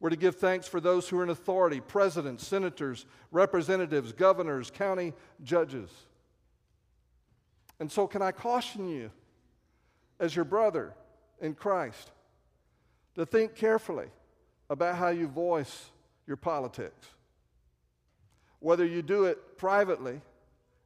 We're 0.00 0.08
to 0.08 0.16
give 0.16 0.36
thanks 0.36 0.66
for 0.66 0.80
those 0.80 1.10
who 1.10 1.18
are 1.18 1.24
in 1.24 1.28
authority 1.28 1.80
presidents, 1.80 2.46
senators, 2.46 3.04
representatives, 3.32 4.12
governors, 4.12 4.70
county 4.70 5.12
judges. 5.44 5.90
And 7.80 7.90
so, 7.90 8.06
can 8.06 8.22
I 8.22 8.30
caution 8.30 8.88
you, 8.88 9.10
as 10.20 10.36
your 10.36 10.44
brother 10.44 10.94
in 11.40 11.54
Christ, 11.54 12.10
to 13.14 13.26
think 13.26 13.54
carefully 13.56 14.08
about 14.68 14.96
how 14.96 15.08
you 15.08 15.26
voice 15.26 15.90
your 16.26 16.36
politics. 16.36 17.08
Whether 18.60 18.84
you 18.84 19.02
do 19.02 19.24
it 19.24 19.58
privately 19.58 20.20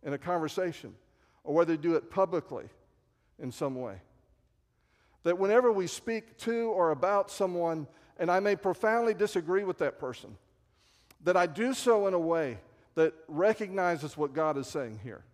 in 0.03 0.13
a 0.13 0.19
conversation 0.19 0.95
or 1.43 1.55
whether 1.55 1.73
you 1.73 1.79
do 1.79 1.95
it 1.95 2.11
publicly 2.11 2.65
in 3.39 3.53
some 3.53 3.75
way. 3.75 3.97
That 5.25 5.39
whenever 5.39 5.73
we 5.73 5.87
speak 5.87 6.39
to 6.39 6.71
or 6.71 6.93
about 6.93 7.31
someone, 7.31 7.87
and 8.19 8.31
I 8.31 8.41
may 8.41 8.57
profoundly 8.57 9.15
disagree 9.15 9.65
with 9.65 9.79
that 9.79 9.99
person, 9.99 10.37
that 11.25 11.37
I 11.37 11.47
do 11.47 11.75
so 11.75 12.07
in 12.07 12.15
a 12.15 12.19
way 12.19 12.59
that 12.95 13.15
recognizes 13.27 14.17
what 14.17 14.33
God 14.33 14.57
is 14.57 14.67
saying 14.67 15.01
here. 15.03 15.25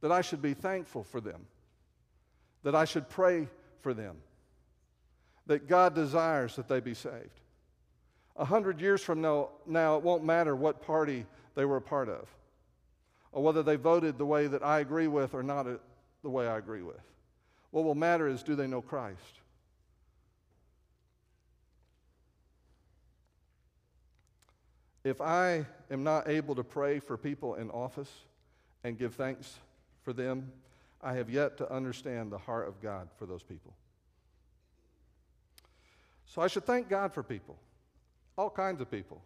That 0.00 0.12
I 0.12 0.20
should 0.22 0.42
be 0.42 0.54
thankful 0.54 1.04
for 1.04 1.20
them. 1.20 1.46
That 2.62 2.74
I 2.74 2.84
should 2.84 3.08
pray 3.08 3.48
for 3.80 3.94
them. 3.94 4.16
That 5.46 5.68
God 5.68 5.94
desires 5.94 6.56
that 6.56 6.68
they 6.68 6.80
be 6.80 6.94
saved. 6.94 7.40
A 8.36 8.44
hundred 8.44 8.80
years 8.80 9.02
from 9.02 9.20
now, 9.20 9.50
now, 9.66 9.96
it 9.96 10.02
won't 10.02 10.24
matter 10.24 10.56
what 10.56 10.82
party 10.82 11.26
they 11.54 11.64
were 11.64 11.76
a 11.76 11.82
part 11.82 12.08
of, 12.08 12.26
or 13.32 13.42
whether 13.42 13.62
they 13.62 13.76
voted 13.76 14.16
the 14.16 14.24
way 14.24 14.46
that 14.46 14.62
I 14.62 14.80
agree 14.80 15.08
with 15.08 15.34
or 15.34 15.42
not 15.42 15.66
the 16.22 16.30
way 16.30 16.46
I 16.46 16.56
agree 16.56 16.82
with. 16.82 17.02
What 17.70 17.84
will 17.84 17.94
matter 17.94 18.28
is 18.28 18.42
do 18.42 18.54
they 18.54 18.66
know 18.66 18.80
Christ? 18.80 19.40
If 25.02 25.20
I 25.20 25.66
am 25.90 26.04
not 26.04 26.28
able 26.28 26.54
to 26.56 26.64
pray 26.64 26.98
for 26.98 27.16
people 27.16 27.54
in 27.54 27.70
office 27.70 28.10
and 28.84 28.98
give 28.98 29.14
thanks 29.14 29.58
for 30.02 30.12
them, 30.12 30.52
I 31.02 31.14
have 31.14 31.30
yet 31.30 31.56
to 31.58 31.72
understand 31.72 32.30
the 32.30 32.38
heart 32.38 32.68
of 32.68 32.80
God 32.80 33.08
for 33.16 33.26
those 33.26 33.42
people. 33.42 33.74
So 36.26 36.42
I 36.42 36.46
should 36.46 36.64
thank 36.64 36.88
God 36.88 37.12
for 37.12 37.22
people 37.22 37.58
all 38.40 38.50
kinds 38.50 38.80
of 38.80 38.90
people. 38.90 39.20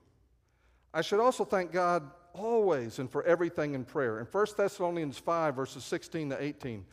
I 0.92 1.00
should 1.00 1.20
also 1.20 1.44
thank 1.44 1.70
God 1.70 2.10
always 2.32 2.98
and 2.98 3.08
for 3.08 3.22
everything 3.22 3.74
in 3.74 3.84
prayer. 3.84 4.18
In 4.18 4.26
1 4.26 4.46
Thessalonians 4.56 5.18
5, 5.18 5.54
verses 5.54 5.84
16 5.84 6.30
to 6.30 6.42
18, 6.42 6.84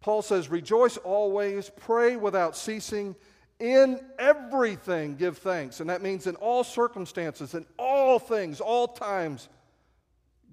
Paul 0.00 0.20
says, 0.20 0.50
Rejoice 0.50 0.98
always, 0.98 1.70
pray 1.70 2.16
without 2.16 2.56
ceasing, 2.56 3.16
in 3.58 4.00
everything 4.18 5.16
give 5.16 5.38
thanks. 5.38 5.80
And 5.80 5.88
that 5.88 6.02
means 6.02 6.26
in 6.26 6.36
all 6.36 6.62
circumstances, 6.62 7.54
in 7.54 7.64
all 7.78 8.18
things, 8.18 8.60
all 8.60 8.88
times, 8.88 9.48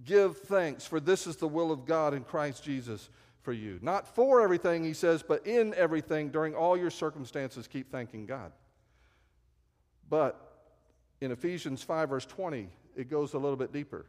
give 0.06 0.38
thanks, 0.38 0.86
for 0.86 1.00
this 1.00 1.28
is 1.28 1.36
the 1.38 1.48
will 1.48 1.72
of 1.72 1.86
God 1.86 2.14
in 2.14 2.24
Christ 2.24 2.64
Jesus 2.64 3.10
for 3.42 3.54
you. 3.54 3.80
Not 3.82 4.16
for 4.16 4.42
everything, 4.42 4.84
he 4.84 4.94
says, 4.94 5.24
but 5.24 5.46
in 5.46 5.74
everything, 5.76 6.30
during 6.30 6.56
all 6.56 6.78
your 6.78 6.90
circumstances, 6.90 7.68
keep 7.68 7.92
thanking 7.92 8.26
God. 8.26 8.52
But 10.10 10.40
in 11.22 11.32
Ephesians 11.32 11.84
5, 11.84 12.10
verse 12.10 12.26
20, 12.26 12.70
it 12.96 13.10
goes 13.10 13.34
a 13.34 13.38
little 13.38 13.58
bit 13.58 13.74
deeper. 13.74 14.06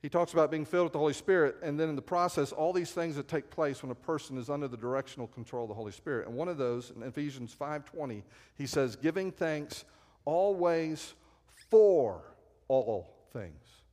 He 0.00 0.10
talks 0.10 0.34
about 0.34 0.50
being 0.50 0.66
filled 0.66 0.84
with 0.84 0.92
the 0.92 0.98
Holy 0.98 1.14
Spirit, 1.14 1.56
and 1.62 1.80
then 1.80 1.88
in 1.88 1.96
the 1.96 2.02
process, 2.02 2.52
all 2.52 2.74
these 2.74 2.90
things 2.90 3.16
that 3.16 3.26
take 3.26 3.48
place 3.48 3.82
when 3.82 3.90
a 3.90 3.94
person 3.94 4.36
is 4.36 4.50
under 4.50 4.68
the 4.68 4.76
directional 4.76 5.26
control 5.26 5.64
of 5.64 5.68
the 5.70 5.74
Holy 5.74 5.92
Spirit. 5.92 6.26
And 6.26 6.36
one 6.36 6.48
of 6.48 6.58
those, 6.58 6.92
in 6.94 7.02
Ephesians 7.02 7.56
5:20, 7.58 8.22
he 8.56 8.66
says, 8.66 8.96
giving 8.96 9.32
thanks 9.32 9.86
always 10.26 11.14
for 11.70 12.22
all 12.68 13.28
things. 13.32 13.83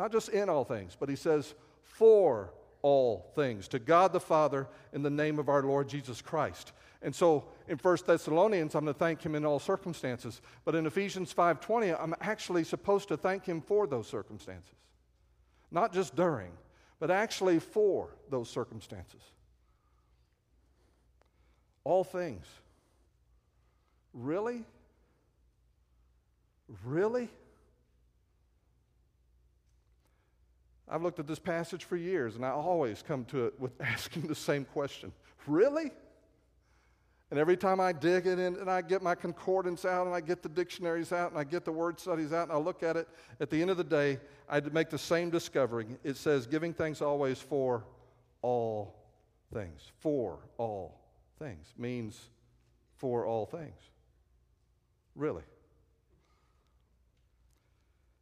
Not 0.00 0.12
just 0.12 0.30
in 0.30 0.48
all 0.48 0.64
things, 0.64 0.96
but 0.98 1.10
he 1.10 1.14
says, 1.14 1.54
for 1.82 2.54
all 2.80 3.30
things. 3.34 3.68
To 3.68 3.78
God 3.78 4.14
the 4.14 4.18
Father 4.18 4.66
in 4.94 5.02
the 5.02 5.10
name 5.10 5.38
of 5.38 5.50
our 5.50 5.62
Lord 5.62 5.90
Jesus 5.90 6.22
Christ. 6.22 6.72
And 7.02 7.14
so 7.14 7.44
in 7.68 7.76
1 7.76 7.98
Thessalonians, 8.06 8.74
I'm 8.74 8.84
going 8.84 8.94
to 8.94 8.98
thank 8.98 9.20
him 9.20 9.34
in 9.34 9.44
all 9.44 9.58
circumstances. 9.58 10.40
But 10.64 10.74
in 10.74 10.86
Ephesians 10.86 11.34
5:20, 11.34 12.02
I'm 12.02 12.14
actually 12.22 12.64
supposed 12.64 13.08
to 13.08 13.18
thank 13.18 13.44
him 13.44 13.60
for 13.60 13.86
those 13.86 14.06
circumstances. 14.06 14.72
Not 15.70 15.92
just 15.92 16.16
during, 16.16 16.52
but 16.98 17.10
actually 17.10 17.58
for 17.58 18.08
those 18.30 18.48
circumstances. 18.48 19.20
All 21.84 22.04
things. 22.04 22.46
Really? 24.14 24.64
Really? 26.86 27.28
I've 30.90 31.02
looked 31.02 31.20
at 31.20 31.26
this 31.28 31.38
passage 31.38 31.84
for 31.84 31.96
years 31.96 32.34
and 32.34 32.44
I 32.44 32.50
always 32.50 33.02
come 33.06 33.24
to 33.26 33.46
it 33.46 33.58
with 33.60 33.72
asking 33.80 34.26
the 34.26 34.34
same 34.34 34.64
question 34.64 35.12
Really? 35.46 35.92
And 37.30 37.38
every 37.38 37.56
time 37.56 37.78
I 37.78 37.92
dig 37.92 38.26
it 38.26 38.40
in 38.40 38.56
and 38.56 38.68
I 38.68 38.82
get 38.82 39.02
my 39.02 39.14
concordance 39.14 39.84
out 39.84 40.06
and 40.06 40.14
I 40.14 40.20
get 40.20 40.42
the 40.42 40.48
dictionaries 40.48 41.12
out 41.12 41.30
and 41.30 41.38
I 41.38 41.44
get 41.44 41.64
the 41.64 41.70
word 41.70 42.00
studies 42.00 42.32
out 42.32 42.48
and 42.48 42.52
I 42.52 42.56
look 42.56 42.82
at 42.82 42.96
it, 42.96 43.08
at 43.38 43.50
the 43.50 43.62
end 43.62 43.70
of 43.70 43.76
the 43.76 43.84
day, 43.84 44.18
I 44.48 44.58
make 44.58 44.90
the 44.90 44.98
same 44.98 45.30
discovery. 45.30 45.86
It 46.02 46.16
says, 46.16 46.48
giving 46.48 46.74
thanks 46.74 47.00
always 47.00 47.38
for 47.38 47.84
all 48.42 48.96
things. 49.54 49.92
For 50.00 50.40
all 50.58 50.98
things 51.38 51.72
means 51.78 52.30
for 52.96 53.24
all 53.24 53.46
things. 53.46 53.78
Really. 55.14 55.44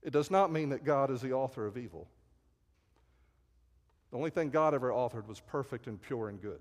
It 0.02 0.12
does 0.12 0.30
not 0.30 0.52
mean 0.52 0.68
that 0.68 0.84
God 0.84 1.10
is 1.10 1.22
the 1.22 1.32
author 1.32 1.66
of 1.66 1.78
evil. 1.78 2.08
The 4.10 4.16
only 4.16 4.30
thing 4.30 4.50
God 4.50 4.74
ever 4.74 4.90
authored 4.90 5.26
was 5.26 5.40
perfect 5.40 5.86
and 5.86 6.00
pure 6.00 6.28
and 6.28 6.40
good. 6.40 6.60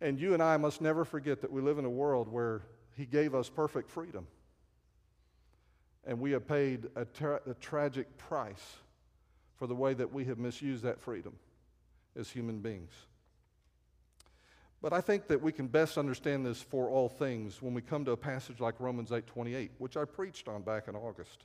And 0.00 0.20
you 0.20 0.34
and 0.34 0.42
I 0.42 0.56
must 0.58 0.80
never 0.80 1.04
forget 1.04 1.40
that 1.40 1.50
we 1.50 1.62
live 1.62 1.78
in 1.78 1.84
a 1.84 1.90
world 1.90 2.28
where 2.28 2.62
He 2.94 3.06
gave 3.06 3.34
us 3.34 3.48
perfect 3.48 3.90
freedom. 3.90 4.26
And 6.04 6.20
we 6.20 6.32
have 6.32 6.46
paid 6.46 6.88
a, 6.94 7.04
tra- 7.04 7.40
a 7.48 7.54
tragic 7.54 8.16
price 8.18 8.76
for 9.56 9.66
the 9.66 9.74
way 9.74 9.94
that 9.94 10.12
we 10.12 10.24
have 10.26 10.38
misused 10.38 10.84
that 10.84 11.00
freedom 11.00 11.34
as 12.14 12.28
human 12.28 12.60
beings. 12.60 12.92
But 14.82 14.92
I 14.92 15.00
think 15.00 15.26
that 15.28 15.40
we 15.40 15.52
can 15.52 15.66
best 15.66 15.96
understand 15.96 16.44
this 16.44 16.60
for 16.60 16.90
all 16.90 17.08
things 17.08 17.62
when 17.62 17.72
we 17.72 17.80
come 17.80 18.04
to 18.04 18.12
a 18.12 18.16
passage 18.16 18.60
like 18.60 18.78
Romans 18.78 19.10
8:28, 19.10 19.70
which 19.78 19.96
I 19.96 20.04
preached 20.04 20.48
on 20.48 20.62
back 20.62 20.86
in 20.86 20.94
August. 20.94 21.44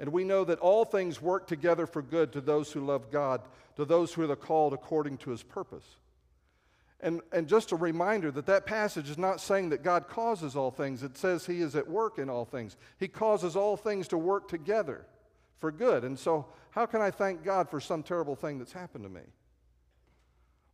And 0.00 0.12
we 0.12 0.24
know 0.24 0.44
that 0.44 0.60
all 0.60 0.84
things 0.84 1.20
work 1.20 1.46
together 1.46 1.86
for 1.86 2.02
good 2.02 2.32
to 2.32 2.40
those 2.40 2.72
who 2.72 2.84
love 2.84 3.10
God, 3.10 3.42
to 3.76 3.84
those 3.84 4.12
who 4.12 4.30
are 4.30 4.36
called 4.36 4.72
according 4.72 5.18
to 5.18 5.30
his 5.30 5.42
purpose. 5.42 5.96
And, 7.00 7.20
and 7.32 7.46
just 7.46 7.70
a 7.70 7.76
reminder 7.76 8.30
that 8.32 8.46
that 8.46 8.66
passage 8.66 9.08
is 9.08 9.18
not 9.18 9.40
saying 9.40 9.68
that 9.68 9.84
God 9.84 10.08
causes 10.08 10.56
all 10.56 10.70
things. 10.70 11.02
It 11.04 11.16
says 11.16 11.46
He 11.46 11.60
is 11.60 11.76
at 11.76 11.88
work 11.88 12.18
in 12.18 12.28
all 12.28 12.44
things. 12.44 12.76
He 12.98 13.06
causes 13.06 13.54
all 13.54 13.76
things 13.76 14.08
to 14.08 14.18
work 14.18 14.48
together 14.48 15.06
for 15.60 15.70
good. 15.70 16.02
And 16.02 16.18
so, 16.18 16.46
how 16.70 16.86
can 16.86 17.00
I 17.00 17.12
thank 17.12 17.44
God 17.44 17.70
for 17.70 17.80
some 17.80 18.02
terrible 18.02 18.34
thing 18.34 18.58
that's 18.58 18.72
happened 18.72 19.04
to 19.04 19.10
me? 19.10 19.20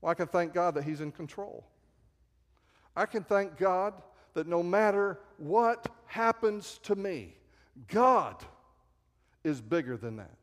Well, 0.00 0.10
I 0.10 0.14
can 0.14 0.26
thank 0.26 0.54
God 0.54 0.74
that 0.74 0.84
He's 0.84 1.02
in 1.02 1.12
control. 1.12 1.66
I 2.96 3.04
can 3.04 3.22
thank 3.22 3.58
God 3.58 3.92
that 4.32 4.46
no 4.46 4.62
matter 4.62 5.18
what 5.36 5.86
happens 6.06 6.78
to 6.84 6.94
me, 6.94 7.34
God 7.88 8.36
is 9.44 9.60
bigger 9.60 9.96
than 9.96 10.16
that. 10.16 10.36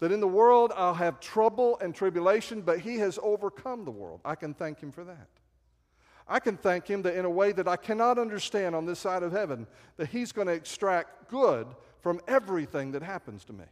That 0.00 0.12
in 0.12 0.20
the 0.20 0.28
world 0.28 0.72
I'll 0.76 0.94
have 0.94 1.20
trouble 1.20 1.78
and 1.80 1.94
tribulation, 1.94 2.62
but 2.62 2.78
He 2.78 2.98
has 2.98 3.18
overcome 3.22 3.84
the 3.84 3.90
world. 3.90 4.20
I 4.24 4.36
can 4.36 4.54
thank 4.54 4.80
Him 4.80 4.92
for 4.92 5.04
that. 5.04 5.28
I 6.28 6.38
can 6.38 6.56
thank 6.56 6.86
Him 6.86 7.02
that 7.02 7.16
in 7.16 7.24
a 7.24 7.30
way 7.30 7.52
that 7.52 7.66
I 7.66 7.76
cannot 7.76 8.18
understand 8.18 8.76
on 8.76 8.86
this 8.86 9.00
side 9.00 9.22
of 9.22 9.32
heaven, 9.32 9.66
that 9.96 10.08
He's 10.08 10.30
going 10.30 10.46
to 10.46 10.52
extract 10.52 11.28
good 11.28 11.66
from 12.00 12.20
everything 12.28 12.92
that 12.92 13.02
happens 13.02 13.44
to 13.46 13.52
me. 13.52 13.64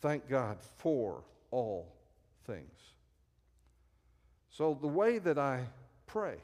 Thank 0.00 0.28
God 0.28 0.56
for 0.78 1.22
all 1.50 1.94
things. 2.46 2.78
So, 4.48 4.78
the 4.80 4.88
way 4.88 5.18
that 5.18 5.38
I 5.38 5.66
pray 6.06 6.36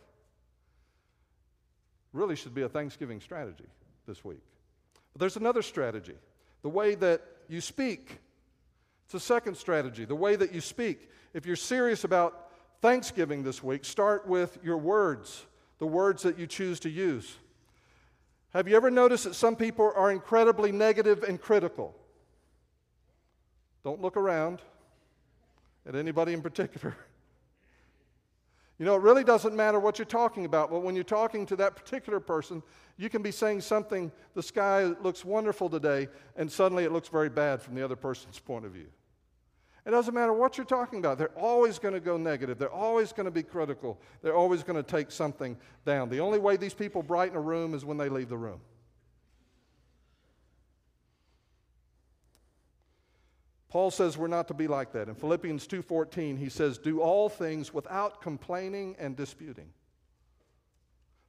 really 2.17 2.37
should 2.37 2.55
be 2.55 2.63
a 2.63 2.69
Thanksgiving 2.69 3.21
strategy 3.21 3.67
this 4.07 4.25
week. 4.25 4.43
But 5.13 5.21
there's 5.21 5.37
another 5.37 5.63
strategy 5.63 6.15
the 6.63 6.69
way 6.69 6.95
that 6.97 7.23
you 7.49 7.61
speak. 7.61 8.19
It's 9.05 9.15
a 9.15 9.21
second 9.21 9.57
strategy, 9.57 10.05
the 10.05 10.17
way 10.17 10.35
that 10.35 10.53
you 10.53 10.61
speak. 10.61 11.11
If 11.33 11.47
you're 11.47 11.55
serious 11.55 12.03
about 12.03 12.51
Thanksgiving 12.81 13.45
this 13.45 13.63
week, 13.63 13.85
start 13.85 14.27
with 14.27 14.59
your 14.65 14.79
words, 14.79 15.47
the 15.79 15.87
words 15.87 16.23
that 16.23 16.39
you 16.39 16.47
choose 16.47 16.81
to 16.81 16.91
use. 16.91 17.37
Have 18.51 18.67
you 18.67 18.75
ever 18.75 18.91
noticed 18.91 19.25
that 19.25 19.35
some 19.35 19.55
people 19.55 19.93
are 19.95 20.11
incredibly 20.11 20.73
negative 20.73 21.23
and 21.23 21.41
critical? 21.41 21.95
Don't 23.85 24.01
look 24.01 24.17
around 24.17 24.61
at 25.87 25.95
anybody 25.95 26.33
in 26.33 26.43
particular. 26.43 26.97
You 28.79 28.85
know, 28.85 28.95
it 28.95 29.03
really 29.03 29.25
doesn't 29.25 29.55
matter 29.55 29.81
what 29.81 29.99
you're 29.99 30.05
talking 30.05 30.45
about, 30.45 30.71
but 30.71 30.81
when 30.81 30.95
you're 30.95 31.05
talking 31.05 31.47
to 31.47 31.57
that 31.57 31.77
particular 31.77 32.21
person, 32.21 32.63
you 32.99 33.09
can 33.09 33.23
be 33.23 33.31
saying 33.31 33.63
something, 33.63 34.13
the 34.35 34.43
sky 34.43 34.85
looks 34.85 35.25
wonderful 35.25 35.71
today, 35.71 36.09
and 36.37 36.51
suddenly 36.51 36.85
it 36.85 36.93
looks 36.93 37.09
very 37.09 37.31
bad 37.31 37.63
from 37.63 37.75
the 37.75 37.83
other 37.83 37.97
person's 37.97 38.39
point 38.39 38.67
of 38.67 38.73
view. 38.73 38.89
It 39.87 39.93
doesn't 39.93 40.15
matter 40.15 40.33
what 40.33 40.59
you're 40.59 40.67
talking 40.67 40.99
about. 40.99 41.17
They're 41.17 41.39
always 41.39 41.79
going 41.79 41.95
to 41.95 42.01
go 42.01 42.17
negative. 42.17 42.59
They're 42.59 42.69
always 42.69 43.13
going 43.13 43.27
to 43.27 43.31
be 43.31 43.45
critical. 43.45 44.01
They're 44.21 44.35
always 44.35 44.63
going 44.65 44.77
to 44.77 44.83
take 44.83 45.13
something 45.13 45.57
down. 45.85 46.09
The 46.09 46.19
only 46.19 46.41
way 46.41 46.57
these 46.57 46.75
people 46.75 47.03
brighten 47.03 47.37
a 47.37 47.41
room 47.41 47.73
is 47.73 47.85
when 47.85 47.97
they 47.97 48.09
leave 48.09 48.29
the 48.29 48.37
room. 48.37 48.61
Paul 53.77 53.91
says 53.91 54.17
we're 54.17 54.27
not 54.27 54.49
to 54.49 54.55
be 54.55 54.69
like 54.69 54.93
that. 54.93 55.11
In 55.11 55.15
Philippians 55.15 55.67
2:14, 55.67 56.39
he 56.39 56.49
says, 56.49 56.79
"Do 56.79 57.03
all 57.03 57.29
things 57.29 57.75
without 57.75 58.23
complaining 58.23 58.97
and 58.99 59.15
disputing." 59.15 59.71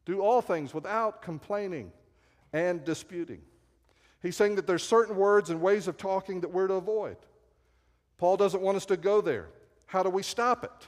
Do 0.06 0.22
all 0.22 0.42
things 0.42 0.74
without 0.74 1.22
complaining 1.22 1.92
and 2.54 2.86
disputing. 2.86 3.44
He's 4.22 4.38
saying 4.38 4.56
that 4.56 4.66
there's 4.66 4.84
certain 4.84 5.18
words 5.18 5.50
and 5.50 5.60
ways 5.60 5.90
of 5.90 5.98
talking 5.98 6.40
that 6.40 6.48
we're 6.48 6.68
to 6.68 6.76
avoid. 6.76 7.18
Paul 8.16 8.38
doesn't 8.38 8.62
want 8.62 8.78
us 8.78 8.86
to 8.86 8.96
go 8.96 9.20
there. 9.20 9.50
How 9.88 10.02
do 10.02 10.10
we 10.10 10.24
stop 10.24 10.64
it? 10.64 10.88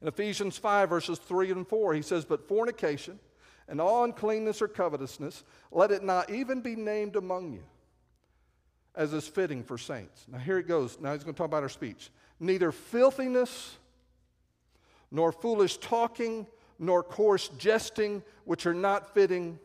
In 0.00 0.06
Ephesians 0.06 0.56
5, 0.56 0.88
verses 0.88 1.18
3 1.18 1.50
and 1.50 1.66
4, 1.66 1.92
he 1.92 2.02
says, 2.02 2.24
But 2.24 2.46
fornication 2.46 3.18
and 3.66 3.80
all 3.80 4.04
uncleanness 4.04 4.62
or 4.62 4.68
covetousness, 4.68 5.42
let 5.72 5.90
it 5.90 6.04
not 6.04 6.30
even 6.30 6.60
be 6.60 6.76
named 6.76 7.16
among 7.16 7.52
you 7.52 7.64
as 8.94 9.12
is 9.12 9.26
fitting 9.26 9.62
for 9.62 9.78
saints. 9.78 10.24
Now, 10.30 10.38
here 10.38 10.58
it 10.58 10.66
goes. 10.66 10.98
Now, 11.00 11.12
he's 11.12 11.24
going 11.24 11.34
to 11.34 11.38
talk 11.38 11.46
about 11.46 11.62
our 11.62 11.68
speech. 11.68 12.10
Neither 12.38 12.72
filthiness, 12.72 13.76
nor 15.10 15.32
foolish 15.32 15.76
talking, 15.78 16.46
nor 16.78 17.02
coarse 17.02 17.48
jesting, 17.58 18.22
which 18.44 18.66
are 18.66 18.74
not 18.74 19.14
fitting, 19.14 19.58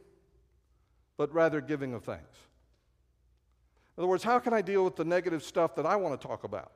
but 1.17 1.33
rather 1.33 1.61
giving 1.61 1.93
of 1.93 2.03
thanks. 2.03 2.37
In 3.97 4.01
other 4.01 4.09
words, 4.09 4.23
how 4.23 4.39
can 4.39 4.53
I 4.53 4.61
deal 4.61 4.83
with 4.83 4.97
the 4.97 5.05
negative 5.05 5.43
stuff 5.43 5.75
that 5.75 5.85
I 5.85 5.95
want 5.95 6.19
to 6.19 6.27
talk 6.27 6.43
about? 6.43 6.71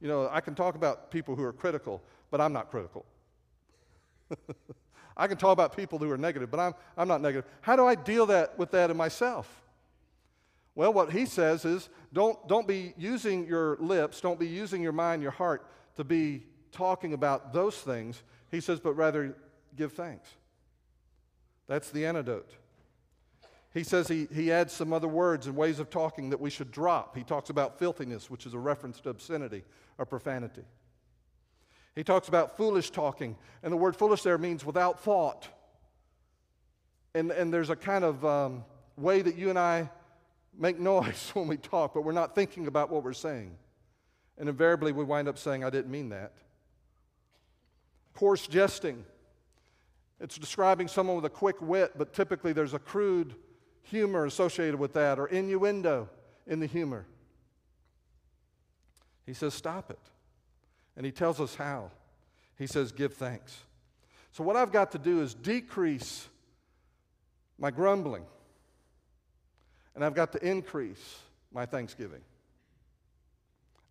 You 0.00 0.08
know, 0.08 0.28
I 0.30 0.40
can 0.40 0.54
talk 0.54 0.76
about 0.76 1.10
people 1.10 1.34
who 1.34 1.42
are 1.42 1.52
critical, 1.52 2.02
but 2.30 2.40
I'm 2.40 2.52
not 2.52 2.70
critical. 2.70 3.04
I 5.16 5.26
can 5.26 5.36
talk 5.36 5.52
about 5.52 5.76
people 5.76 5.98
who 5.98 6.10
are 6.10 6.16
negative, 6.16 6.50
but 6.50 6.60
I'm, 6.60 6.74
I'm 6.96 7.08
not 7.08 7.20
negative. 7.20 7.50
How 7.60 7.76
do 7.76 7.84
I 7.86 7.94
deal 7.94 8.26
that, 8.26 8.56
with 8.58 8.70
that 8.70 8.90
in 8.90 8.96
myself? 8.96 9.62
Well, 10.74 10.92
what 10.92 11.12
he 11.12 11.26
says 11.26 11.64
is 11.64 11.88
don't, 12.12 12.46
don't 12.48 12.66
be 12.66 12.94
using 12.96 13.46
your 13.46 13.76
lips, 13.80 14.20
don't 14.20 14.38
be 14.38 14.48
using 14.48 14.82
your 14.82 14.92
mind, 14.92 15.22
your 15.22 15.30
heart 15.30 15.66
to 15.96 16.04
be 16.04 16.44
talking 16.72 17.12
about 17.12 17.52
those 17.52 17.76
things. 17.76 18.22
He 18.50 18.60
says, 18.60 18.80
but 18.80 18.94
rather 18.94 19.36
give 19.76 19.92
thanks. 19.92 20.28
That's 21.66 21.90
the 21.90 22.06
antidote. 22.06 22.50
He 23.72 23.84
says 23.84 24.08
he, 24.08 24.26
he 24.32 24.50
adds 24.50 24.72
some 24.72 24.92
other 24.92 25.06
words 25.06 25.46
and 25.46 25.56
ways 25.56 25.78
of 25.78 25.90
talking 25.90 26.30
that 26.30 26.40
we 26.40 26.50
should 26.50 26.72
drop. 26.72 27.16
He 27.16 27.22
talks 27.22 27.50
about 27.50 27.78
filthiness, 27.78 28.28
which 28.28 28.46
is 28.46 28.54
a 28.54 28.58
reference 28.58 29.00
to 29.02 29.10
obscenity 29.10 29.62
or 29.98 30.06
profanity. 30.06 30.64
He 31.94 32.02
talks 32.02 32.28
about 32.28 32.56
foolish 32.56 32.90
talking, 32.90 33.36
and 33.62 33.72
the 33.72 33.76
word 33.76 33.94
foolish 33.96 34.22
there 34.22 34.38
means 34.38 34.64
without 34.64 35.00
thought. 35.00 35.48
And, 37.14 37.30
and 37.30 37.52
there's 37.52 37.70
a 37.70 37.76
kind 37.76 38.04
of 38.04 38.24
um, 38.24 38.64
way 38.96 39.22
that 39.22 39.36
you 39.36 39.50
and 39.50 39.58
I 39.58 39.90
make 40.58 40.78
noise 40.78 41.30
when 41.34 41.46
we 41.46 41.56
talk, 41.56 41.94
but 41.94 42.02
we're 42.02 42.12
not 42.12 42.34
thinking 42.34 42.66
about 42.66 42.90
what 42.90 43.04
we're 43.04 43.12
saying. 43.12 43.56
And 44.38 44.48
invariably, 44.48 44.92
we 44.92 45.04
wind 45.04 45.28
up 45.28 45.38
saying, 45.38 45.64
I 45.64 45.70
didn't 45.70 45.90
mean 45.90 46.08
that. 46.10 46.32
Coarse 48.14 48.46
jesting. 48.46 49.04
It's 50.18 50.36
describing 50.36 50.88
someone 50.88 51.16
with 51.16 51.24
a 51.24 51.30
quick 51.30 51.60
wit, 51.60 51.92
but 51.96 52.12
typically 52.12 52.52
there's 52.52 52.74
a 52.74 52.78
crude 52.78 53.34
humor 53.82 54.26
associated 54.26 54.78
with 54.78 54.92
that 54.94 55.18
or 55.18 55.26
innuendo 55.26 56.08
in 56.46 56.60
the 56.60 56.66
humor. 56.66 57.06
He 59.26 59.34
says, 59.34 59.54
Stop 59.54 59.90
it. 59.90 59.98
And 60.96 61.06
he 61.06 61.12
tells 61.12 61.40
us 61.40 61.54
how. 61.54 61.90
He 62.58 62.66
says, 62.66 62.92
Give 62.92 63.14
thanks. 63.14 63.56
So, 64.32 64.44
what 64.44 64.56
I've 64.56 64.72
got 64.72 64.92
to 64.92 64.98
do 64.98 65.22
is 65.22 65.34
decrease 65.34 66.28
my 67.58 67.70
grumbling, 67.70 68.24
and 69.94 70.04
I've 70.04 70.14
got 70.14 70.32
to 70.32 70.46
increase 70.46 71.18
my 71.52 71.66
thanksgiving. 71.66 72.20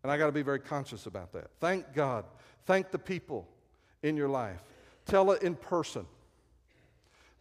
And 0.03 0.11
I 0.11 0.17
got 0.17 0.27
to 0.27 0.31
be 0.31 0.41
very 0.41 0.59
conscious 0.59 1.05
about 1.05 1.33
that. 1.33 1.49
Thank 1.59 1.93
God. 1.93 2.25
Thank 2.65 2.91
the 2.91 2.99
people 2.99 3.47
in 4.01 4.15
your 4.15 4.29
life. 4.29 4.63
Tell 5.05 5.31
it 5.31 5.43
in 5.43 5.55
person. 5.55 6.05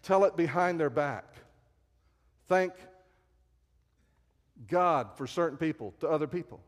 Tell 0.03 0.25
it 0.25 0.37
behind 0.37 0.81
their 0.81 0.91
back. 0.91 1.25
Thank 2.49 2.73
God 4.67 5.09
for 5.15 5.27
certain 5.27 5.59
people 5.59 5.95
to 6.01 6.09
other 6.09 6.27
people. 6.27 6.61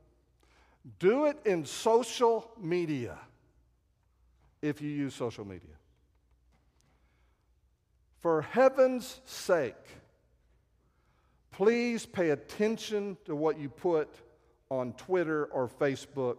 Do 0.98 1.26
it 1.26 1.38
in 1.44 1.64
social 1.64 2.50
media 2.60 3.18
if 4.62 4.80
you 4.80 4.90
use 4.90 5.14
social 5.14 5.44
media. 5.44 5.70
For 8.20 8.42
heaven's 8.42 9.20
sake, 9.24 9.74
please 11.52 12.06
pay 12.06 12.30
attention 12.30 13.16
to 13.24 13.34
what 13.34 13.58
you 13.58 13.68
put 13.68 14.08
on 14.70 14.92
Twitter 14.94 15.46
or 15.46 15.68
Facebook 15.68 16.36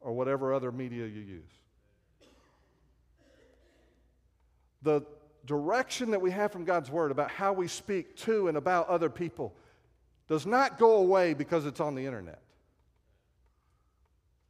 or 0.00 0.12
whatever 0.12 0.54
other 0.54 0.72
media 0.72 1.06
you 1.06 1.20
use. 1.20 1.50
The 4.82 5.02
direction 5.44 6.10
that 6.10 6.20
we 6.20 6.30
have 6.30 6.52
from 6.52 6.64
God's 6.64 6.90
Word 6.90 7.10
about 7.10 7.30
how 7.30 7.52
we 7.52 7.68
speak 7.68 8.16
to 8.18 8.48
and 8.48 8.56
about 8.56 8.88
other 8.88 9.10
people 9.10 9.54
does 10.28 10.46
not 10.46 10.78
go 10.78 10.96
away 10.96 11.34
because 11.34 11.66
it's 11.66 11.80
on 11.80 11.94
the 11.94 12.04
internet. 12.04 12.40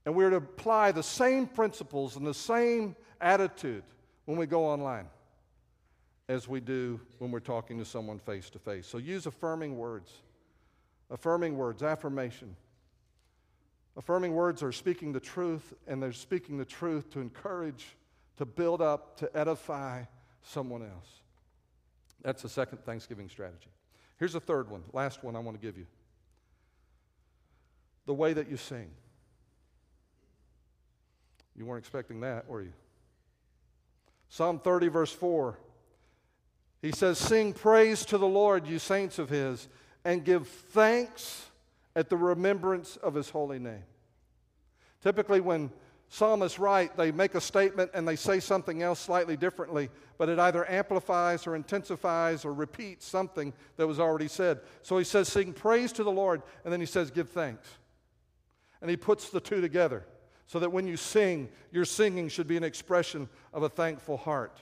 And 0.05 0.15
we're 0.15 0.31
to 0.31 0.37
apply 0.37 0.93
the 0.93 1.03
same 1.03 1.47
principles 1.47 2.17
and 2.17 2.27
the 2.27 2.35
same 2.35 2.97
attitude 3.21 3.83
when 4.25 4.39
we 4.39 4.47
go 4.47 4.65
online 4.65 5.09
as 6.29 6.49
we 6.49 6.61
do 6.61 7.01
when 7.19 7.31
we're 7.31 7.41
talking 7.41 7.79
to 7.79 7.85
someone 7.85 8.19
face 8.19 8.51
to 8.51 8.59
face. 8.59 8.87
So 8.87 8.99
use 8.99 9.27
affirming 9.27 9.77
words. 9.77 10.13
Affirming 11.11 11.57
words, 11.57 11.83
affirmation. 11.83 12.57
Affirming 13.97 14.35
words 14.35 14.63
are 14.63 14.73
speaking 14.73 15.13
the 15.13 15.21
truth, 15.21 15.73
and 15.87 16.03
they're 16.03 16.13
speaking 16.13 16.59
the 16.59 16.65
truth 16.65 17.11
to 17.11 17.21
encourage, 17.21 17.87
to 18.37 18.45
build 18.45 18.83
up, 18.83 19.17
to 19.19 19.37
edify 19.37 20.03
someone 20.43 20.83
else. 20.83 21.23
That's 22.23 22.43
the 22.43 22.49
second 22.49 22.85
Thanksgiving 22.85 23.29
strategy. 23.29 23.71
Here's 24.19 24.35
a 24.35 24.41
third 24.41 24.71
one, 24.71 24.83
last 24.93 25.23
one 25.23 25.37
I 25.37 25.39
want 25.39 25.61
to 25.61 25.65
give 25.65 25.79
you 25.79 25.87
the 28.07 28.15
way 28.15 28.33
that 28.33 28.49
you 28.49 28.57
sing. 28.57 28.89
You 31.57 31.67
weren't 31.67 31.81
expecting 31.81 32.21
that, 32.21 32.49
were 32.49 32.63
you? 32.63 32.73
Psalm 34.29 34.59
30, 34.59 34.89
verse 34.89 35.13
4. 35.13 35.59
He 36.83 36.93
says, 36.93 37.19
Sing 37.19 37.53
praise 37.53 38.05
to 38.07 38.19
the 38.19 38.27
Lord, 38.27 38.67
you 38.67 38.79
saints 38.79 39.19
of 39.19 39.29
his, 39.29 39.69
and 40.05 40.25
give 40.25 40.47
thanks 40.47 41.47
at 41.95 42.11
the 42.11 42.17
remembrance 42.17 42.97
of 42.97 43.15
his 43.15 43.31
holy 43.31 43.59
name. 43.59 43.85
Typically, 45.03 45.41
when 45.41 45.71
psalmists 46.09 46.59
write, 46.59 46.97
they 46.97 47.11
make 47.11 47.35
a 47.35 47.41
statement 47.41 47.91
and 47.95 48.07
they 48.07 48.17
say 48.17 48.41
something 48.41 48.83
else 48.83 49.01
slightly 49.01 49.37
differently, 49.37 49.89
but 50.19 50.29
it 50.29 50.39
either 50.39 50.71
amplifies 50.71 51.47
or 51.47 51.57
intensifies 51.57 52.45
or 52.45 52.53
repeats 52.53 53.07
something 53.07 53.53
that 53.77 53.87
was 53.87 53.99
already 53.99 54.29
said. 54.29 54.61
So 54.83 54.99
he 54.99 55.05
says, 55.05 55.29
Sing 55.29 55.53
praise 55.53 55.93
to 55.93 56.05
the 56.05 56.13
Lord, 56.13 56.43
and 56.65 56.73
then 56.73 56.81
he 56.81 56.87
says, 56.87 57.11
Give 57.11 57.29
thanks. 57.29 57.69
And 58.81 58.91
he 58.91 58.97
puts 58.97 59.31
the 59.31 59.41
two 59.41 59.61
together 59.61 60.05
so 60.47 60.59
that 60.61 60.71
when 60.71 60.87
you 60.87 60.97
sing, 60.97 61.49
your 61.73 61.85
singing 61.85 62.29
should 62.29 62.47
be 62.47 62.57
an 62.57 62.65
expression 62.65 63.29
of 63.53 63.63
a 63.63 63.69
thankful 63.69 64.17
heart. 64.17 64.61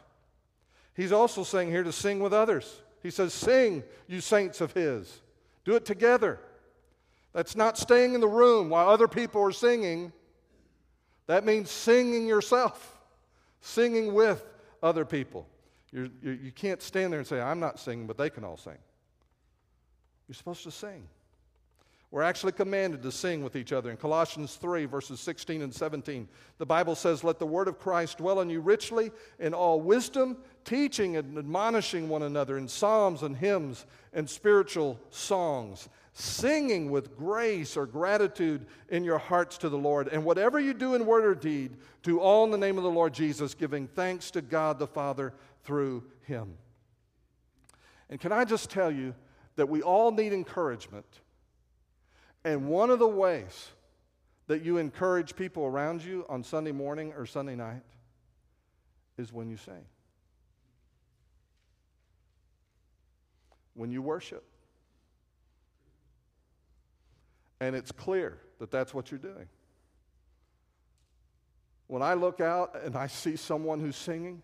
He's 0.95 1.13
also 1.13 1.43
saying 1.43 1.71
here 1.71 1.83
to 1.83 1.93
sing 1.93 2.21
with 2.21 2.33
others. 2.33 2.81
He 3.03 3.11
says, 3.11 3.35
Sing, 3.35 3.83
you 4.07 4.21
saints 4.21 4.61
of 4.61 4.73
His. 4.73 5.21
Do 5.65 5.75
it 5.77 5.85
together. 5.85 6.39
That's 7.33 7.57
not 7.57 7.77
staying 7.77 8.15
in 8.15 8.21
the 8.21 8.29
room 8.29 8.71
while 8.71 8.89
other 8.89 9.09
people 9.09 9.43
are 9.43 9.53
singing. 9.53 10.13
That 11.27 11.45
means 11.45 11.71
singing 11.71 12.27
yourself, 12.27 12.99
singing 13.61 14.15
with 14.15 14.45
other 14.83 15.05
people. 15.05 15.47
You're, 15.91 16.09
you, 16.23 16.33
you 16.33 16.53
can't 16.53 16.81
stand 16.81 17.13
there 17.13 17.21
and 17.21 17.27
say, 17.27 17.41
I'm 17.41 17.61
not 17.61 17.79
singing, 17.81 18.07
but 18.07 18.17
they 18.17 18.31
can 18.31 18.45
all 18.45 18.57
sing. 18.57 18.79
You're 20.29 20.35
supposed 20.35 20.63
to 20.65 20.71
sing. 20.71 21.09
We're 22.15 22.23
actually 22.23 22.53
commanded 22.53 23.03
to 23.03 23.11
sing 23.11 23.43
with 23.43 23.57
each 23.57 23.73
other. 23.73 23.91
In 23.91 23.97
Colossians 23.97 24.55
3, 24.55 24.85
verses 24.85 25.19
16 25.19 25.63
and 25.63 25.75
17, 25.75 26.29
the 26.59 26.65
Bible 26.65 26.95
says, 26.95 27.25
Let 27.25 27.41
the 27.41 27.47
word 27.47 27.67
of 27.67 27.81
Christ 27.81 28.19
dwell 28.19 28.41
in 28.41 28.49
you 28.49 28.61
richly 28.61 29.11
in 29.41 29.53
all 29.53 29.81
wisdom, 29.81 30.37
teaching 30.65 31.17
and 31.17 31.37
admonishing 31.37 32.09
one 32.09 32.23
another 32.23 32.57
in 32.57 32.69
psalms 32.69 33.25
and 33.25 33.37
hymns 33.37 33.87
and 34.13 34.31
spiritual 34.31 35.01
songs, 35.11 35.89
singing 36.13 36.89
with 36.89 37.17
grace 37.17 37.77
or 37.77 37.85
gratitude 37.85 38.65
in 38.91 39.03
your 39.03 39.19
hearts 39.19 39.59
to 39.59 39.69
the 39.69 39.77
Lord. 39.77 40.07
And 40.07 40.25
whatever 40.25 40.61
you 40.61 40.73
do 40.73 40.95
in 40.95 41.07
word 41.07 41.25
or 41.25 41.35
deed, 41.35 41.77
do 42.05 42.21
all 42.21 42.45
in 42.45 42.53
the 42.53 42.59
name 42.59 42.79
of 42.79 42.85
the 42.85 42.91
Lord 42.91 43.13
Jesus, 43.13 43.55
giving 43.55 43.89
thanks 43.89 44.31
to 44.31 44.41
God 44.41 44.79
the 44.79 44.87
Father 44.87 45.35
through 45.65 46.05
him. 46.29 46.55
And 48.09 48.21
can 48.21 48.31
I 48.31 48.45
just 48.45 48.71
tell 48.71 48.93
you 48.93 49.17
that 49.57 49.69
we 49.69 49.83
all 49.83 50.13
need 50.13 50.33
encouragement 50.33 51.07
and 52.45 52.69
one 52.69 52.91
of 52.91 52.99
the 52.99 53.09
ways 53.09 53.71
that 54.47 54.63
you 54.63 54.77
encourage 54.77 55.35
people 55.37 55.65
around 55.65 56.05
you 56.05 56.27
on 56.29 56.43
Sunday 56.43 56.73
morning 56.73 57.13
or 57.17 57.25
Sunday 57.25 57.57
night 57.57 57.83
is 59.17 59.33
when 59.33 59.49
you 59.49 59.57
sing. 59.57 59.85
When 63.75 63.91
you 63.91 64.03
worship. 64.03 64.45
And 67.61 67.75
it's 67.75 67.93
clear 67.93 68.39
that 68.59 68.71
that's 68.71 68.93
what 68.93 69.11
you're 69.11 69.19
doing. 69.19 69.49
When 71.87 72.03
I 72.03 72.15
look 72.15 72.41
out 72.41 72.77
and 72.85 72.97
I 72.97 73.07
see 73.07 73.37
someone 73.37 73.81
who's 73.81 73.97
singing, 73.97 74.43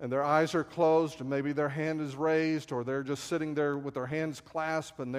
and 0.00 0.10
their 0.10 0.24
eyes 0.24 0.54
are 0.54 0.64
closed, 0.64 1.20
and 1.20 1.30
maybe 1.30 1.52
their 1.52 1.68
hand 1.68 2.00
is 2.00 2.16
raised, 2.16 2.72
or 2.72 2.84
they're 2.84 3.02
just 3.02 3.24
sitting 3.24 3.54
there 3.54 3.78
with 3.78 3.94
their 3.94 4.06
hands 4.06 4.40
clasped, 4.40 4.98
and 4.98 5.14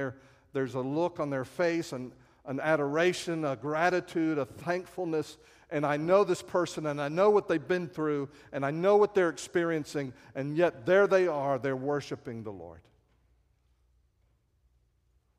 there's 0.53 0.75
a 0.75 0.81
look 0.81 1.19
on 1.19 1.29
their 1.29 1.45
face, 1.45 1.93
and 1.93 2.11
an 2.45 2.59
adoration, 2.59 3.45
a 3.45 3.55
gratitude, 3.55 4.37
a 4.37 4.45
thankfulness. 4.45 5.37
And 5.71 5.83
I 5.83 5.97
know 5.97 6.23
this 6.23 6.43
person, 6.43 6.85
and 6.85 7.01
I 7.01 7.09
know 7.09 7.31
what 7.31 7.47
they've 7.47 7.67
been 7.67 7.87
through, 7.87 8.29
and 8.53 8.63
I 8.63 8.69
know 8.69 8.97
what 8.97 9.15
they're 9.15 9.29
experiencing, 9.29 10.13
and 10.35 10.55
yet 10.55 10.85
there 10.85 11.07
they 11.07 11.27
are, 11.27 11.57
they're 11.57 11.75
worshiping 11.75 12.43
the 12.43 12.51
Lord. 12.51 12.81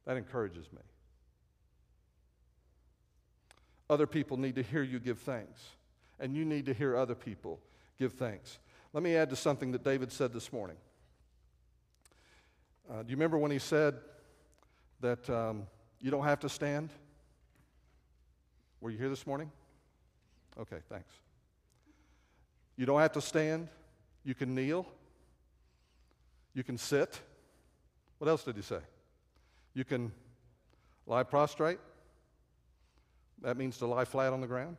That 0.05 0.17
encourages 0.17 0.73
me. 0.73 0.81
Other 3.89 4.09
people 4.09 4.37
need 4.37 4.57
to 4.57 4.63
hear 4.63 4.83
you 4.83 4.99
give 4.99 5.21
thanks, 5.21 5.63
and 6.19 6.35
you 6.35 6.45
need 6.45 6.67
to 6.67 6.75
hear 6.75 6.97
other 6.97 7.15
people 7.15 7.61
give 7.99 8.15
thanks. 8.15 8.59
Let 8.97 9.03
me 9.03 9.15
add 9.15 9.29
to 9.29 9.37
something 9.37 9.73
that 9.73 9.85
David 9.85 10.11
said 10.11 10.33
this 10.33 10.51
morning. 10.51 10.79
Uh, 12.91 13.03
do 13.03 13.11
you 13.11 13.17
remember 13.17 13.37
when 13.37 13.51
he 13.51 13.59
said 13.59 13.97
that 15.03 15.29
um, 15.29 15.67
you 16.01 16.11
don't 16.11 16.25
have 16.25 16.41
to 16.41 16.49
stand? 16.49 16.89
Were 18.81 18.89
you 18.89 18.97
here 18.97 19.11
this 19.11 19.27
morning? 19.27 19.53
Okay, 20.59 20.79
thanks. 20.89 21.13
You 22.79 22.87
don't 22.87 22.99
have 22.99 23.13
to 23.13 23.21
stand. 23.21 23.69
You 24.25 24.35
can 24.35 24.55
kneel. 24.55 24.87
You 26.55 26.65
can 26.65 26.79
sit. 26.79 27.21
What 28.17 28.29
else 28.29 28.45
did 28.45 28.57
he 28.57 28.63
say? 28.63 28.81
You 29.75 29.85
can 29.85 30.11
lie 31.07 31.23
prostrate. 31.23 31.81
That 33.43 33.59
means 33.59 33.77
to 33.77 33.87
lie 33.87 34.07
flat 34.07 34.33
on 34.33 34.41
the 34.41 34.47
ground. 34.47 34.79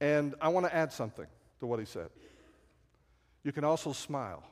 And 0.00 0.34
I 0.40 0.48
want 0.48 0.64
to 0.64 0.74
add 0.74 0.94
something 0.94 1.26
to 1.60 1.66
what 1.66 1.78
he 1.78 1.84
said. 1.84 2.08
You 3.44 3.52
can 3.52 3.64
also 3.64 3.92
smile. 3.92 4.42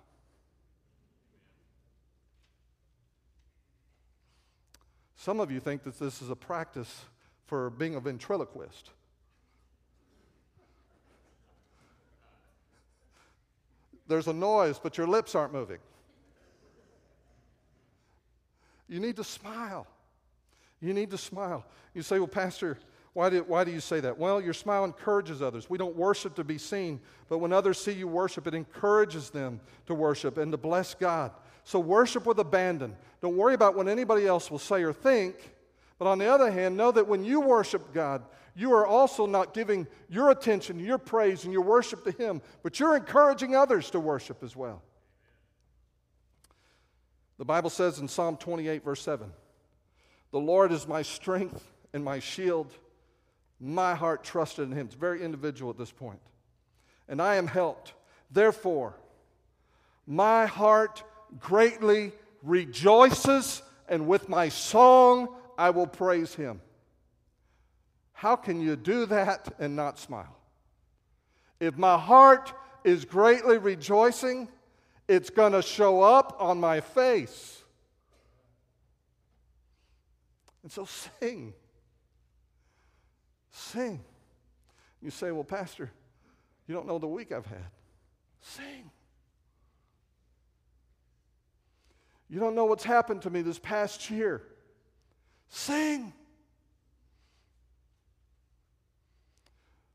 Some 5.16 5.40
of 5.40 5.50
you 5.50 5.60
think 5.60 5.82
that 5.82 5.98
this 5.98 6.22
is 6.22 6.30
a 6.30 6.36
practice 6.36 7.04
for 7.46 7.70
being 7.70 7.96
a 7.96 8.00
ventriloquist. 8.00 8.90
There's 14.06 14.26
a 14.26 14.32
noise, 14.32 14.78
but 14.78 14.96
your 14.96 15.06
lips 15.06 15.34
aren't 15.34 15.52
moving. 15.52 15.78
You 18.88 19.00
need 19.00 19.16
to 19.16 19.24
smile. 19.24 19.86
You 20.80 20.94
need 20.94 21.10
to 21.10 21.18
smile. 21.18 21.64
You 21.92 22.02
say, 22.02 22.18
Well, 22.18 22.28
Pastor, 22.28 22.78
why 23.18 23.30
do, 23.30 23.42
why 23.42 23.64
do 23.64 23.72
you 23.72 23.80
say 23.80 23.98
that? 23.98 24.16
Well, 24.16 24.40
your 24.40 24.54
smile 24.54 24.84
encourages 24.84 25.42
others. 25.42 25.68
We 25.68 25.76
don't 25.76 25.96
worship 25.96 26.36
to 26.36 26.44
be 26.44 26.56
seen, 26.56 27.00
but 27.28 27.38
when 27.38 27.52
others 27.52 27.76
see 27.76 27.90
you 27.90 28.06
worship, 28.06 28.46
it 28.46 28.54
encourages 28.54 29.30
them 29.30 29.60
to 29.86 29.94
worship 29.94 30.38
and 30.38 30.52
to 30.52 30.56
bless 30.56 30.94
God. 30.94 31.32
So 31.64 31.80
worship 31.80 32.26
with 32.26 32.38
abandon. 32.38 32.94
Don't 33.20 33.36
worry 33.36 33.54
about 33.54 33.74
what 33.74 33.88
anybody 33.88 34.24
else 34.24 34.52
will 34.52 34.60
say 34.60 34.84
or 34.84 34.92
think. 34.92 35.34
But 35.98 36.06
on 36.06 36.18
the 36.18 36.32
other 36.32 36.48
hand, 36.48 36.76
know 36.76 36.92
that 36.92 37.08
when 37.08 37.24
you 37.24 37.40
worship 37.40 37.92
God, 37.92 38.22
you 38.54 38.72
are 38.72 38.86
also 38.86 39.26
not 39.26 39.52
giving 39.52 39.88
your 40.08 40.30
attention, 40.30 40.78
your 40.78 40.98
praise, 40.98 41.42
and 41.42 41.52
your 41.52 41.62
worship 41.62 42.04
to 42.04 42.12
Him, 42.12 42.40
but 42.62 42.78
you're 42.78 42.94
encouraging 42.94 43.56
others 43.56 43.90
to 43.90 43.98
worship 43.98 44.44
as 44.44 44.54
well. 44.54 44.80
The 47.36 47.44
Bible 47.44 47.70
says 47.70 47.98
in 47.98 48.06
Psalm 48.06 48.36
28, 48.36 48.84
verse 48.84 49.02
7 49.02 49.28
The 50.30 50.38
Lord 50.38 50.70
is 50.70 50.86
my 50.86 51.02
strength 51.02 51.68
and 51.92 52.04
my 52.04 52.20
shield. 52.20 52.72
My 53.60 53.94
heart 53.94 54.22
trusted 54.24 54.70
in 54.70 54.76
Him. 54.76 54.86
It's 54.86 54.94
very 54.94 55.22
individual 55.22 55.70
at 55.70 55.78
this 55.78 55.90
point. 55.90 56.20
And 57.08 57.20
I 57.20 57.36
am 57.36 57.46
helped. 57.46 57.94
Therefore, 58.30 58.94
my 60.06 60.46
heart 60.46 61.02
greatly 61.40 62.12
rejoices, 62.42 63.62
and 63.88 64.06
with 64.06 64.28
my 64.28 64.48
song 64.48 65.34
I 65.56 65.70
will 65.70 65.86
praise 65.86 66.34
Him. 66.34 66.60
How 68.12 68.36
can 68.36 68.60
you 68.60 68.76
do 68.76 69.06
that 69.06 69.54
and 69.58 69.76
not 69.76 69.98
smile? 69.98 70.36
If 71.60 71.76
my 71.76 71.98
heart 71.98 72.52
is 72.84 73.04
greatly 73.04 73.58
rejoicing, 73.58 74.48
it's 75.08 75.30
going 75.30 75.52
to 75.52 75.62
show 75.62 76.02
up 76.02 76.36
on 76.38 76.60
my 76.60 76.80
face. 76.80 77.62
And 80.62 80.70
so 80.70 80.86
sing. 81.20 81.54
Sing. 83.58 84.00
You 85.02 85.10
say, 85.10 85.30
Well, 85.32 85.44
Pastor, 85.44 85.90
you 86.66 86.74
don't 86.74 86.86
know 86.86 86.98
the 86.98 87.08
week 87.08 87.32
I've 87.32 87.46
had. 87.46 87.66
Sing. 88.40 88.90
You 92.30 92.38
don't 92.38 92.54
know 92.54 92.66
what's 92.66 92.84
happened 92.84 93.22
to 93.22 93.30
me 93.30 93.42
this 93.42 93.58
past 93.58 94.10
year. 94.10 94.42
Sing. 95.48 96.12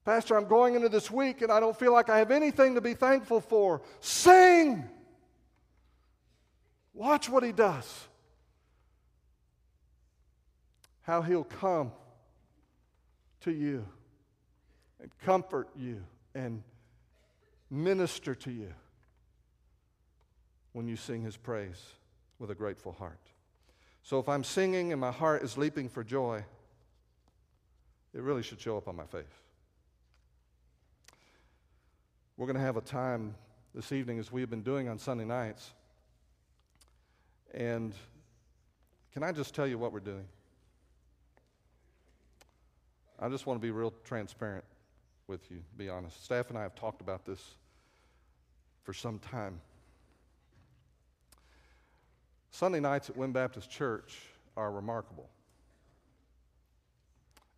Pastor, 0.03 0.35
I'm 0.35 0.47
going 0.47 0.75
into 0.75 0.89
this 0.89 1.09
week 1.09 1.41
and 1.41 1.51
I 1.51 1.59
don't 1.59 1.77
feel 1.77 1.93
like 1.93 2.09
I 2.09 2.17
have 2.17 2.31
anything 2.31 2.75
to 2.75 2.81
be 2.81 2.93
thankful 2.95 3.39
for. 3.39 3.81
Sing! 4.01 4.83
Watch 6.93 7.29
what 7.29 7.43
he 7.43 7.53
does. 7.53 8.07
How 11.03 11.21
he'll 11.21 11.45
come 11.45 11.93
to 13.43 13.51
you 13.51 13.85
and 14.99 15.11
comfort 15.23 15.69
you 15.75 16.03
and 16.35 16.63
minister 17.69 18.35
to 18.35 18.51
you 18.51 18.73
when 20.73 20.87
you 20.87 20.95
sing 20.95 21.21
his 21.21 21.37
praise 21.37 21.81
with 22.39 22.51
a 22.51 22.55
grateful 22.55 22.91
heart. 22.91 23.19
So 24.01 24.19
if 24.19 24.27
I'm 24.27 24.43
singing 24.43 24.91
and 24.91 24.99
my 24.99 25.11
heart 25.11 25.43
is 25.43 25.57
leaping 25.57 25.87
for 25.87 26.03
joy, 26.03 26.43
it 28.13 28.21
really 28.21 28.43
should 28.43 28.59
show 28.59 28.77
up 28.77 28.87
on 28.87 28.95
my 28.95 29.05
face. 29.05 29.25
We're 32.37 32.47
going 32.47 32.57
to 32.57 32.61
have 32.61 32.77
a 32.77 32.81
time 32.81 33.35
this 33.75 33.91
evening, 33.91 34.19
as 34.19 34.31
we 34.31 34.41
have 34.41 34.49
been 34.49 34.61
doing 34.61 34.87
on 34.87 34.97
Sunday 34.99 35.25
nights. 35.25 35.71
And 37.53 37.93
can 39.13 39.23
I 39.23 39.31
just 39.31 39.53
tell 39.53 39.67
you 39.67 39.77
what 39.77 39.93
we're 39.93 39.99
doing? 39.99 40.25
I 43.23 43.29
just 43.29 43.45
want 43.45 43.57
to 43.57 43.65
be 43.65 43.71
real 43.71 43.93
transparent 44.03 44.65
with 45.27 45.49
you, 45.49 45.61
be 45.77 45.87
honest. 45.87 46.25
Staff 46.25 46.49
and 46.49 46.57
I 46.57 46.63
have 46.63 46.75
talked 46.75 46.99
about 46.99 47.25
this 47.25 47.39
for 48.83 48.91
some 48.91 49.17
time. 49.17 49.61
Sunday 52.51 52.81
nights 52.81 53.09
at 53.09 53.15
Wynn 53.15 53.31
Baptist 53.31 53.69
Church 53.69 54.19
are 54.57 54.73
remarkable. 54.73 55.29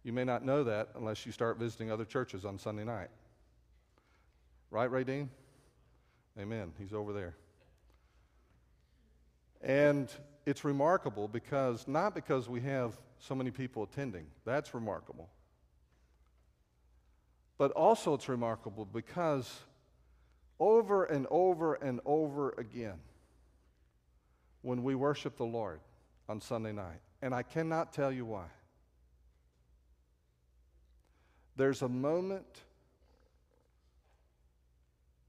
You 0.03 0.13
may 0.13 0.23
not 0.23 0.45
know 0.45 0.63
that 0.65 0.89
unless 0.95 1.25
you 1.25 1.31
start 1.31 1.57
visiting 1.57 1.89
other 1.89 2.05
churches 2.05 2.45
on 2.45 2.59
Sunday 2.59 2.83
night. 2.83 3.09
Right, 4.69 4.91
Ray 4.91 5.03
Dean? 5.03 5.31
Amen. 6.39 6.73
He's 6.77 6.93
over 6.93 7.11
there. 7.11 7.33
And 9.63 10.11
it's 10.45 10.63
remarkable 10.63 11.27
because, 11.27 11.87
not 11.87 12.13
because 12.13 12.47
we 12.47 12.61
have 12.61 12.93
so 13.17 13.33
many 13.33 13.49
people 13.49 13.81
attending, 13.81 14.27
that's 14.45 14.75
remarkable. 14.75 15.27
But 17.57 17.71
also, 17.71 18.13
it's 18.13 18.27
remarkable 18.27 18.85
because 18.85 19.61
over 20.59 21.05
and 21.05 21.25
over 21.29 21.75
and 21.75 22.01
over 22.05 22.53
again, 22.57 22.99
when 24.61 24.83
we 24.83 24.95
worship 24.95 25.37
the 25.37 25.45
Lord 25.45 25.79
on 26.27 26.41
Sunday 26.41 26.71
night, 26.71 26.99
and 27.21 27.33
I 27.33 27.43
cannot 27.43 27.93
tell 27.93 28.11
you 28.11 28.25
why, 28.25 28.45
there's 31.55 31.81
a 31.81 31.87
moment 31.87 32.45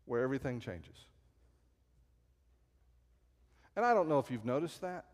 where 0.06 0.22
everything 0.22 0.58
changes. 0.58 0.96
And 3.76 3.84
I 3.84 3.92
don't 3.94 4.08
know 4.08 4.18
if 4.18 4.30
you've 4.30 4.44
noticed 4.44 4.80
that, 4.80 5.04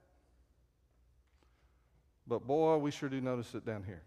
but 2.26 2.46
boy, 2.46 2.76
we 2.76 2.90
sure 2.90 3.08
do 3.08 3.20
notice 3.20 3.54
it 3.54 3.66
down 3.66 3.82
here. 3.82 4.02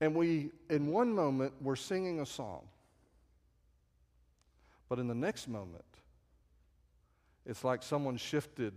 And 0.00 0.14
we, 0.14 0.50
in 0.68 0.86
one 0.88 1.14
moment, 1.14 1.52
we're 1.60 1.76
singing 1.76 2.20
a 2.20 2.26
song. 2.26 2.62
But 4.88 4.98
in 4.98 5.08
the 5.08 5.14
next 5.14 5.46
moment, 5.46 5.84
it's 7.46 7.64
like 7.64 7.82
someone 7.82 8.16
shifted 8.16 8.72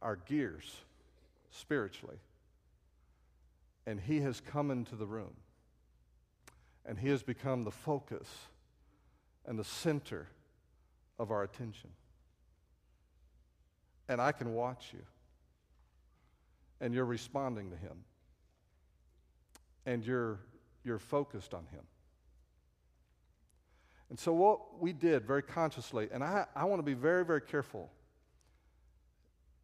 our 0.00 0.16
gears 0.16 0.76
spiritually. 1.50 2.18
And 3.86 4.00
he 4.00 4.20
has 4.20 4.40
come 4.40 4.70
into 4.70 4.96
the 4.96 5.06
room 5.06 5.34
and 6.88 6.98
He 6.98 7.10
has 7.10 7.22
become 7.22 7.64
the 7.64 7.70
focus 7.70 8.26
and 9.46 9.58
the 9.58 9.64
center 9.64 10.26
of 11.18 11.30
our 11.30 11.42
attention. 11.42 11.90
And 14.08 14.22
I 14.22 14.32
can 14.32 14.54
watch 14.54 14.86
you, 14.94 15.02
and 16.80 16.94
you're 16.94 17.04
responding 17.04 17.70
to 17.70 17.76
Him, 17.76 18.04
and 19.88 20.04
you're, 20.04 20.38
you're 20.84 20.98
focused 20.98 21.54
on 21.54 21.64
Him. 21.72 21.80
And 24.10 24.18
so, 24.18 24.32
what 24.34 24.80
we 24.80 24.92
did 24.92 25.26
very 25.26 25.42
consciously, 25.42 26.08
and 26.12 26.22
I, 26.22 26.44
I 26.54 26.64
want 26.64 26.78
to 26.78 26.84
be 26.84 26.92
very, 26.92 27.24
very 27.24 27.40
careful, 27.40 27.90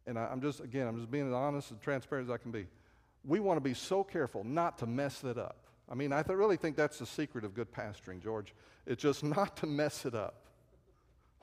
and 0.07 0.17
I, 0.17 0.25
I'm 0.25 0.41
just, 0.41 0.61
again, 0.61 0.87
I'm 0.87 0.97
just 0.97 1.11
being 1.11 1.27
as 1.27 1.33
honest 1.33 1.69
and 1.71 1.79
transparent 1.79 2.27
as 2.27 2.33
I 2.33 2.37
can 2.37 2.51
be. 2.51 2.65
We 3.23 3.39
want 3.39 3.57
to 3.57 3.61
be 3.61 3.75
so 3.75 4.03
careful 4.03 4.43
not 4.43 4.79
to 4.79 4.87
mess 4.87 5.19
that 5.19 5.37
up. 5.37 5.57
I 5.87 5.93
mean, 5.93 6.11
I 6.11 6.23
th- 6.23 6.35
really 6.35 6.57
think 6.57 6.75
that's 6.75 6.97
the 6.97 7.05
secret 7.05 7.45
of 7.45 7.53
good 7.53 7.71
pastoring, 7.71 8.21
George. 8.21 8.53
It's 8.87 9.01
just 9.01 9.23
not 9.37 9.57
to 9.57 9.67
mess 9.67 10.05
it 10.07 10.15
up. 10.15 10.41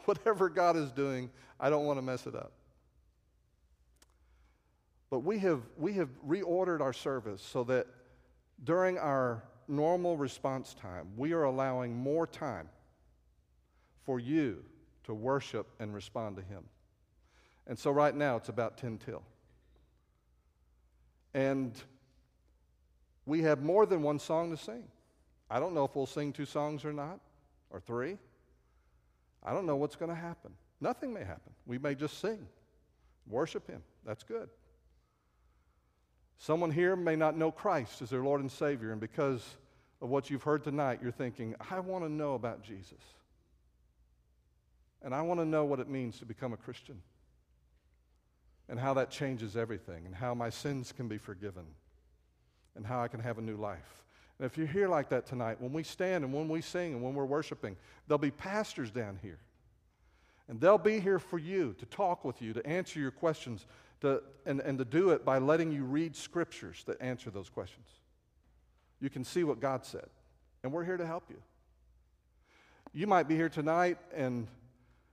Whatever 0.07 0.49
God 0.49 0.77
is 0.77 0.91
doing, 0.91 1.31
I 1.61 1.71
don't 1.71 1.85
want 1.85 1.99
to 1.99 2.03
mess 2.03 2.27
it 2.27 2.35
up. 2.35 2.53
But 5.09 5.21
we 5.21 5.39
have, 5.39 5.61
we 5.77 5.93
have 5.95 6.09
reordered 6.27 6.81
our 6.81 6.93
service 6.93 7.43
so 7.43 7.63
that 7.65 7.87
during 8.65 8.99
our 8.99 9.43
normal 9.69 10.17
response 10.17 10.75
time, 10.75 11.09
we 11.17 11.33
are 11.33 11.45
allowing 11.45 11.97
more 11.97 12.27
time 12.27 12.69
for 14.05 14.21
you 14.21 14.65
to 15.05 15.15
worship 15.15 15.69
and 15.81 15.95
respond 15.95 16.37
to 16.37 16.43
Him. 16.43 16.65
And 17.67 17.79
so 17.79 17.91
right 17.91 18.15
now 18.15 18.37
it's 18.37 18.49
about 18.49 18.77
10 18.77 18.99
till. 18.99 19.23
And 21.35 21.73
we 23.25 23.43
have 23.43 23.63
more 23.63 23.87
than 23.87 24.03
one 24.03 24.19
song 24.19 24.51
to 24.51 24.57
sing. 24.57 24.85
I 25.49 25.61
don't 25.61 25.75
know 25.75 25.85
if 25.85 25.95
we'll 25.95 26.07
sing 26.07 26.33
two 26.33 26.47
songs 26.47 26.85
or 26.85 26.93
not, 26.93 27.21
or 27.71 27.81
three. 27.81 28.19
I 29.45 29.53
don't 29.53 29.67
know 29.67 29.77
what's 29.77 29.97
going 29.97 30.11
to 30.11 30.21
happen. 30.21 30.53
Nothing 30.81 31.13
may 31.13 31.25
happen. 31.25 31.53
We 31.67 31.79
may 31.79 31.95
just 31.95 32.21
sing, 32.21 32.47
worship 33.27 33.69
Him. 33.69 33.83
That's 34.05 34.23
good. 34.23 34.49
Someone 36.43 36.73
here 36.73 36.97
may 36.97 37.15
not 37.15 37.37
know 37.37 37.53
Christ 37.53 38.03
as 38.03 38.11
their 38.11 38.25
Lord 38.25 38.41
and 38.41 38.51
Savior, 38.51 38.91
and 38.91 39.01
because 39.01 39.45
of 40.01 40.09
what 40.09 40.29
you've 40.29 40.43
heard 40.43 40.65
tonight, 40.65 40.99
you're 41.01 41.13
thinking, 41.13 41.55
I 41.71 41.79
want 41.79 42.05
to 42.05 42.11
know 42.11 42.35
about 42.35 42.65
Jesus. 42.65 42.99
And 45.03 45.15
I 45.15 45.23
want 45.23 45.39
to 45.39 45.47
know 45.47 45.65
what 45.65 45.79
it 45.79 45.89
means 45.89 46.19
to 46.19 46.27
become 46.27 46.53
a 46.53 46.57
Christian, 46.57 47.01
and 48.69 48.77
how 48.77 48.93
that 48.95 49.09
changes 49.09 49.57
everything, 49.57 50.05
and 50.05 50.17
how 50.17 50.35
my 50.35 50.51
sins 50.51 50.91
can 50.91 51.07
be 51.07 51.17
forgiven, 51.17 51.63
and 52.75 52.85
how 52.85 53.01
I 53.01 53.07
can 53.07 53.21
have 53.21 53.39
a 53.39 53.43
new 53.43 53.57
life. 53.57 54.03
And 54.41 54.45
if 54.45 54.59
you're 54.59 54.67
here 54.67 54.89
like 54.89 55.11
that 55.11 55.27
tonight, 55.27 55.61
when 55.61 55.73
we 55.73 55.85
stand 55.85 56.25
and 56.25 56.33
when 56.35 56.49
we 56.49 56.61
sing 56.61 56.95
and 56.95 57.05
when 57.05 57.15
we're 57.15 57.25
worshiping, 57.25 57.77
there'll 58.09 58.19
be 58.19 58.33
pastors 58.33 58.91
down 58.91 59.17
here. 59.23 59.39
And 60.49 60.61
they'll 60.61 60.77
be 60.77 60.99
here 60.99 61.21
for 61.21 61.39
you 61.39 61.77
to 61.79 61.87
talk 61.87 62.25
with 62.25 62.43
you, 62.43 62.53
to 62.53 62.67
answer 62.67 62.99
your 62.99 63.13
questions, 63.13 63.65
to, 64.03 64.23
and, 64.47 64.61
and 64.61 64.79
to 64.79 64.85
do 64.85 65.11
it 65.11 65.25
by 65.25 65.39
letting 65.39 65.73
you 65.73 65.85
read 65.85 66.15
scriptures 66.15 66.85
that 66.87 67.01
answer 67.01 67.31
those 67.31 67.49
questions. 67.49 67.87
You 69.01 69.11
can 69.11 69.25
see 69.25 69.43
what 69.43 69.59
God 69.59 69.85
said, 69.85 70.07
and 70.63 70.73
we're 70.73 70.85
here 70.85 70.97
to 70.97 71.07
help 71.07 71.25
you. 71.29 71.43
You 72.93 73.07
might 73.07 73.27
be 73.27 73.35
here 73.35 73.49
tonight 73.49 73.99
and 74.15 74.47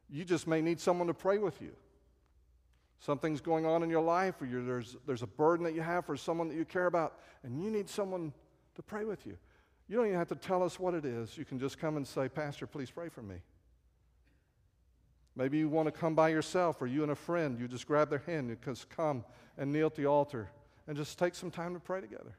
you 0.10 0.26
just 0.26 0.48
may 0.48 0.62
need 0.62 0.80
someone 0.80 1.08
to 1.08 1.14
pray 1.14 1.38
with 1.38 1.62
you. 1.62 1.72
Something's 3.00 3.40
going 3.42 3.66
on 3.66 3.84
in 3.84 3.90
your 3.90 4.02
life, 4.02 4.42
or 4.42 4.48
there's, 4.48 4.98
there's 5.06 5.22
a 5.22 5.28
burden 5.28 5.64
that 5.64 5.74
you 5.74 5.82
have 5.82 6.06
for 6.06 6.18
someone 6.18 6.50
that 6.50 6.56
you 6.56 6.66
care 6.66 6.88
about, 6.88 7.20
and 7.44 7.64
you 7.64 7.70
need 7.70 7.90
someone 7.90 8.34
to 8.76 8.82
pray 8.82 9.06
with 9.06 9.26
you. 9.26 9.38
You 9.88 9.96
don't 9.96 10.08
even 10.08 10.18
have 10.18 10.28
to 10.30 10.36
tell 10.36 10.64
us 10.64 10.80
what 10.80 10.94
it 10.94 11.06
is. 11.06 11.38
You 11.38 11.46
can 11.46 11.60
just 11.60 11.80
come 11.80 11.96
and 11.96 12.06
say, 12.06 12.28
Pastor, 12.28 12.68
please 12.68 12.92
pray 12.92 13.08
for 13.08 13.22
me. 13.22 13.36
Maybe 15.36 15.58
you 15.58 15.70
want 15.70 15.88
to 15.88 15.92
come 15.92 16.16
by 16.16 16.30
yourself, 16.30 16.82
or 16.82 16.88
you 16.88 17.04
and 17.04 17.12
a 17.12 17.16
friend, 17.16 17.60
you 17.60 17.68
just 17.68 17.88
grab 17.88 18.10
their 18.10 18.24
hand 18.26 18.50
and 18.50 18.62
just 18.64 18.90
come 18.90 19.24
and 19.58 19.72
kneel 19.72 19.88
at 19.88 19.96
the 19.96 20.06
altar 20.06 20.50
and 20.88 20.98
just 20.98 21.20
take 21.20 21.36
some 21.36 21.52
time 21.52 21.74
to 21.74 21.80
pray 21.80 22.02
together. 22.02 22.36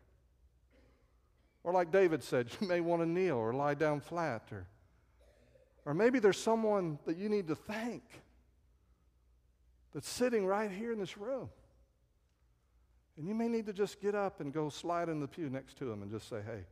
Or, 1.62 1.72
like 1.72 1.92
David 1.92 2.22
said, 2.22 2.48
you 2.61 2.66
may 2.66 2.81
want 2.81 3.03
to 3.03 3.09
kneel 3.09 3.37
or 3.37 3.53
lie 3.53 3.74
down 3.74 4.00
flat, 4.00 4.48
or, 4.53 4.66
or 5.85 5.94
maybe 5.94 6.18
there's 6.18 6.38
someone 6.38 6.98
that 7.07 7.16
you 7.16 7.29
need 7.29 7.48
to 7.48 7.55
thank 7.55 8.03
that's 9.92 10.09
sitting 10.09 10.46
right 10.46 10.70
here 10.70 10.92
in 10.92 10.98
this 10.98 11.16
room. 11.16 11.48
And 13.16 13.29
you 13.29 13.35
may 13.35 13.48
need 13.48 13.66
to 13.66 13.72
just 13.72 14.00
get 14.00 14.14
up 14.14 14.40
and 14.40 14.53
go 14.53 14.68
slide 14.68 15.09
in 15.09 15.20
the 15.20 15.29
pew 15.29 15.50
next 15.50 15.76
to 15.79 15.85
them 15.85 16.03
and 16.03 16.11
just 16.11 16.29
say, 16.29 16.40
hey, 16.44 16.64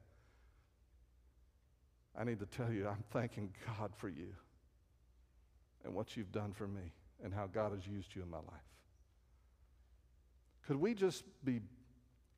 I 2.18 2.24
need 2.24 2.40
to 2.40 2.46
tell 2.46 2.72
you, 2.72 2.88
I'm 2.88 3.04
thanking 3.10 3.52
God 3.78 3.92
for 3.96 4.08
you 4.08 4.34
and 5.84 5.94
what 5.94 6.16
you've 6.16 6.32
done 6.32 6.52
for 6.52 6.66
me 6.66 6.92
and 7.22 7.32
how 7.32 7.46
God 7.46 7.72
has 7.72 7.86
used 7.86 8.14
you 8.14 8.22
in 8.22 8.30
my 8.30 8.38
life. 8.38 8.68
Could 10.66 10.76
we 10.76 10.94
just 10.94 11.24
be 11.44 11.60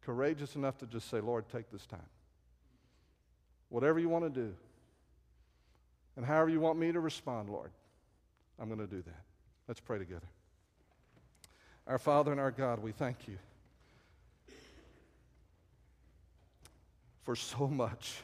courageous 0.02 0.56
enough 0.56 0.78
to 0.78 0.86
just 0.86 1.10
say, 1.10 1.20
Lord, 1.20 1.48
take 1.48 1.70
this 1.70 1.86
time? 1.86 2.00
Whatever 3.68 3.98
you 3.98 4.08
want 4.08 4.24
to 4.24 4.30
do, 4.30 4.54
and 6.16 6.24
however 6.24 6.50
you 6.50 6.60
want 6.60 6.78
me 6.78 6.92
to 6.92 7.00
respond, 7.00 7.50
Lord, 7.50 7.70
I'm 8.58 8.68
going 8.68 8.80
to 8.80 8.86
do 8.86 9.02
that. 9.02 9.22
Let's 9.68 9.80
pray 9.80 9.98
together. 9.98 10.26
Our 11.86 11.98
Father 11.98 12.30
and 12.30 12.40
our 12.40 12.50
God, 12.50 12.80
we 12.80 12.92
thank 12.92 13.26
you 13.26 13.38
for 17.22 17.34
so 17.36 17.66
much, 17.66 18.16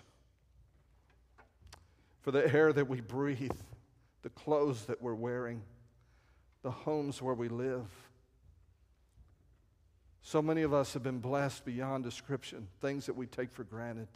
for 2.22 2.30
the 2.30 2.52
air 2.52 2.72
that 2.72 2.88
we 2.88 3.00
breathe 3.00 3.50
the 4.26 4.30
clothes 4.30 4.86
that 4.86 5.00
we're 5.00 5.14
wearing, 5.14 5.62
the 6.64 6.70
homes 6.72 7.22
where 7.22 7.32
we 7.32 7.48
live. 7.48 7.86
So 10.20 10.42
many 10.42 10.62
of 10.62 10.74
us 10.74 10.94
have 10.94 11.04
been 11.04 11.20
blessed 11.20 11.64
beyond 11.64 12.02
description, 12.02 12.66
things 12.80 13.06
that 13.06 13.14
we 13.14 13.26
take 13.26 13.52
for 13.52 13.62
granted 13.62 14.08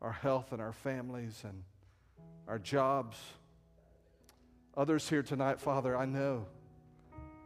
our 0.00 0.12
health 0.12 0.52
and 0.52 0.62
our 0.62 0.72
families 0.72 1.42
and 1.44 1.62
our 2.46 2.58
jobs. 2.58 3.18
Others 4.78 5.10
here 5.10 5.22
tonight, 5.22 5.60
Father, 5.60 5.94
I 5.94 6.06
know 6.06 6.46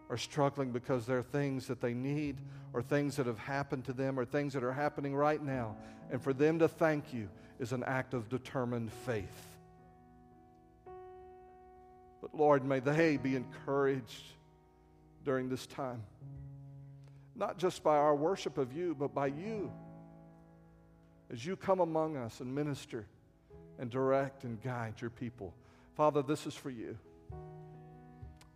are 0.09 0.17
struggling 0.17 0.71
because 0.71 1.05
there 1.05 1.19
are 1.19 1.25
things 1.25 1.67
that 1.67 1.81
they 1.81 1.95
need 1.95 2.37
or 2.73 2.81
things 2.81 3.17
that 3.17 3.27
have 3.27 3.41
happened 3.41 3.87
to 3.87 3.93
them 3.93 4.21
or 4.21 4.25
things 4.25 4.53
that 4.53 4.63
are 4.63 4.73
happening 4.73 5.17
right 5.17 5.43
now. 5.43 5.75
And 6.13 6.23
for 6.23 6.33
them 6.33 6.61
to 6.61 6.69
thank 6.69 7.13
you 7.13 7.29
is 7.59 7.73
an 7.73 7.83
act 7.83 8.15
of 8.15 8.29
determined 8.29 8.93
faith. 9.05 9.52
But 12.23 12.35
Lord, 12.35 12.65
may 12.65 12.81
they 12.81 13.19
be 13.19 13.37
encouraged 13.37 14.23
during 15.25 15.49
this 15.51 15.67
time. 15.67 16.03
Not 17.35 17.59
just 17.59 17.83
by 17.83 17.97
our 17.97 18.15
worship 18.15 18.57
of 18.57 18.73
you, 18.73 18.95
but 18.99 19.13
by 19.13 19.27
you. 19.27 19.71
As 21.31 21.45
you 21.45 21.57
come 21.57 21.81
among 21.81 22.17
us 22.17 22.41
and 22.41 22.55
minister 22.55 23.07
and 23.79 23.91
direct 23.91 24.45
and 24.45 24.63
guide 24.63 24.95
your 25.01 25.11
people. 25.11 25.53
Father, 25.97 26.23
this 26.23 26.47
is 26.47 26.55
for 26.55 26.71
you. 26.71 26.97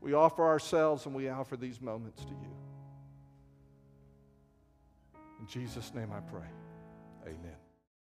We 0.01 0.13
offer 0.13 0.45
ourselves 0.45 1.07
and 1.07 1.15
we 1.15 1.29
offer 1.29 1.57
these 1.57 1.81
moments 1.81 2.25
to 2.25 2.31
you. 2.31 2.57
In 5.41 5.47
Jesus' 5.49 5.93
name 5.95 6.13
I 6.13 6.21
pray. 6.21 6.49
Amen. 7.25 7.66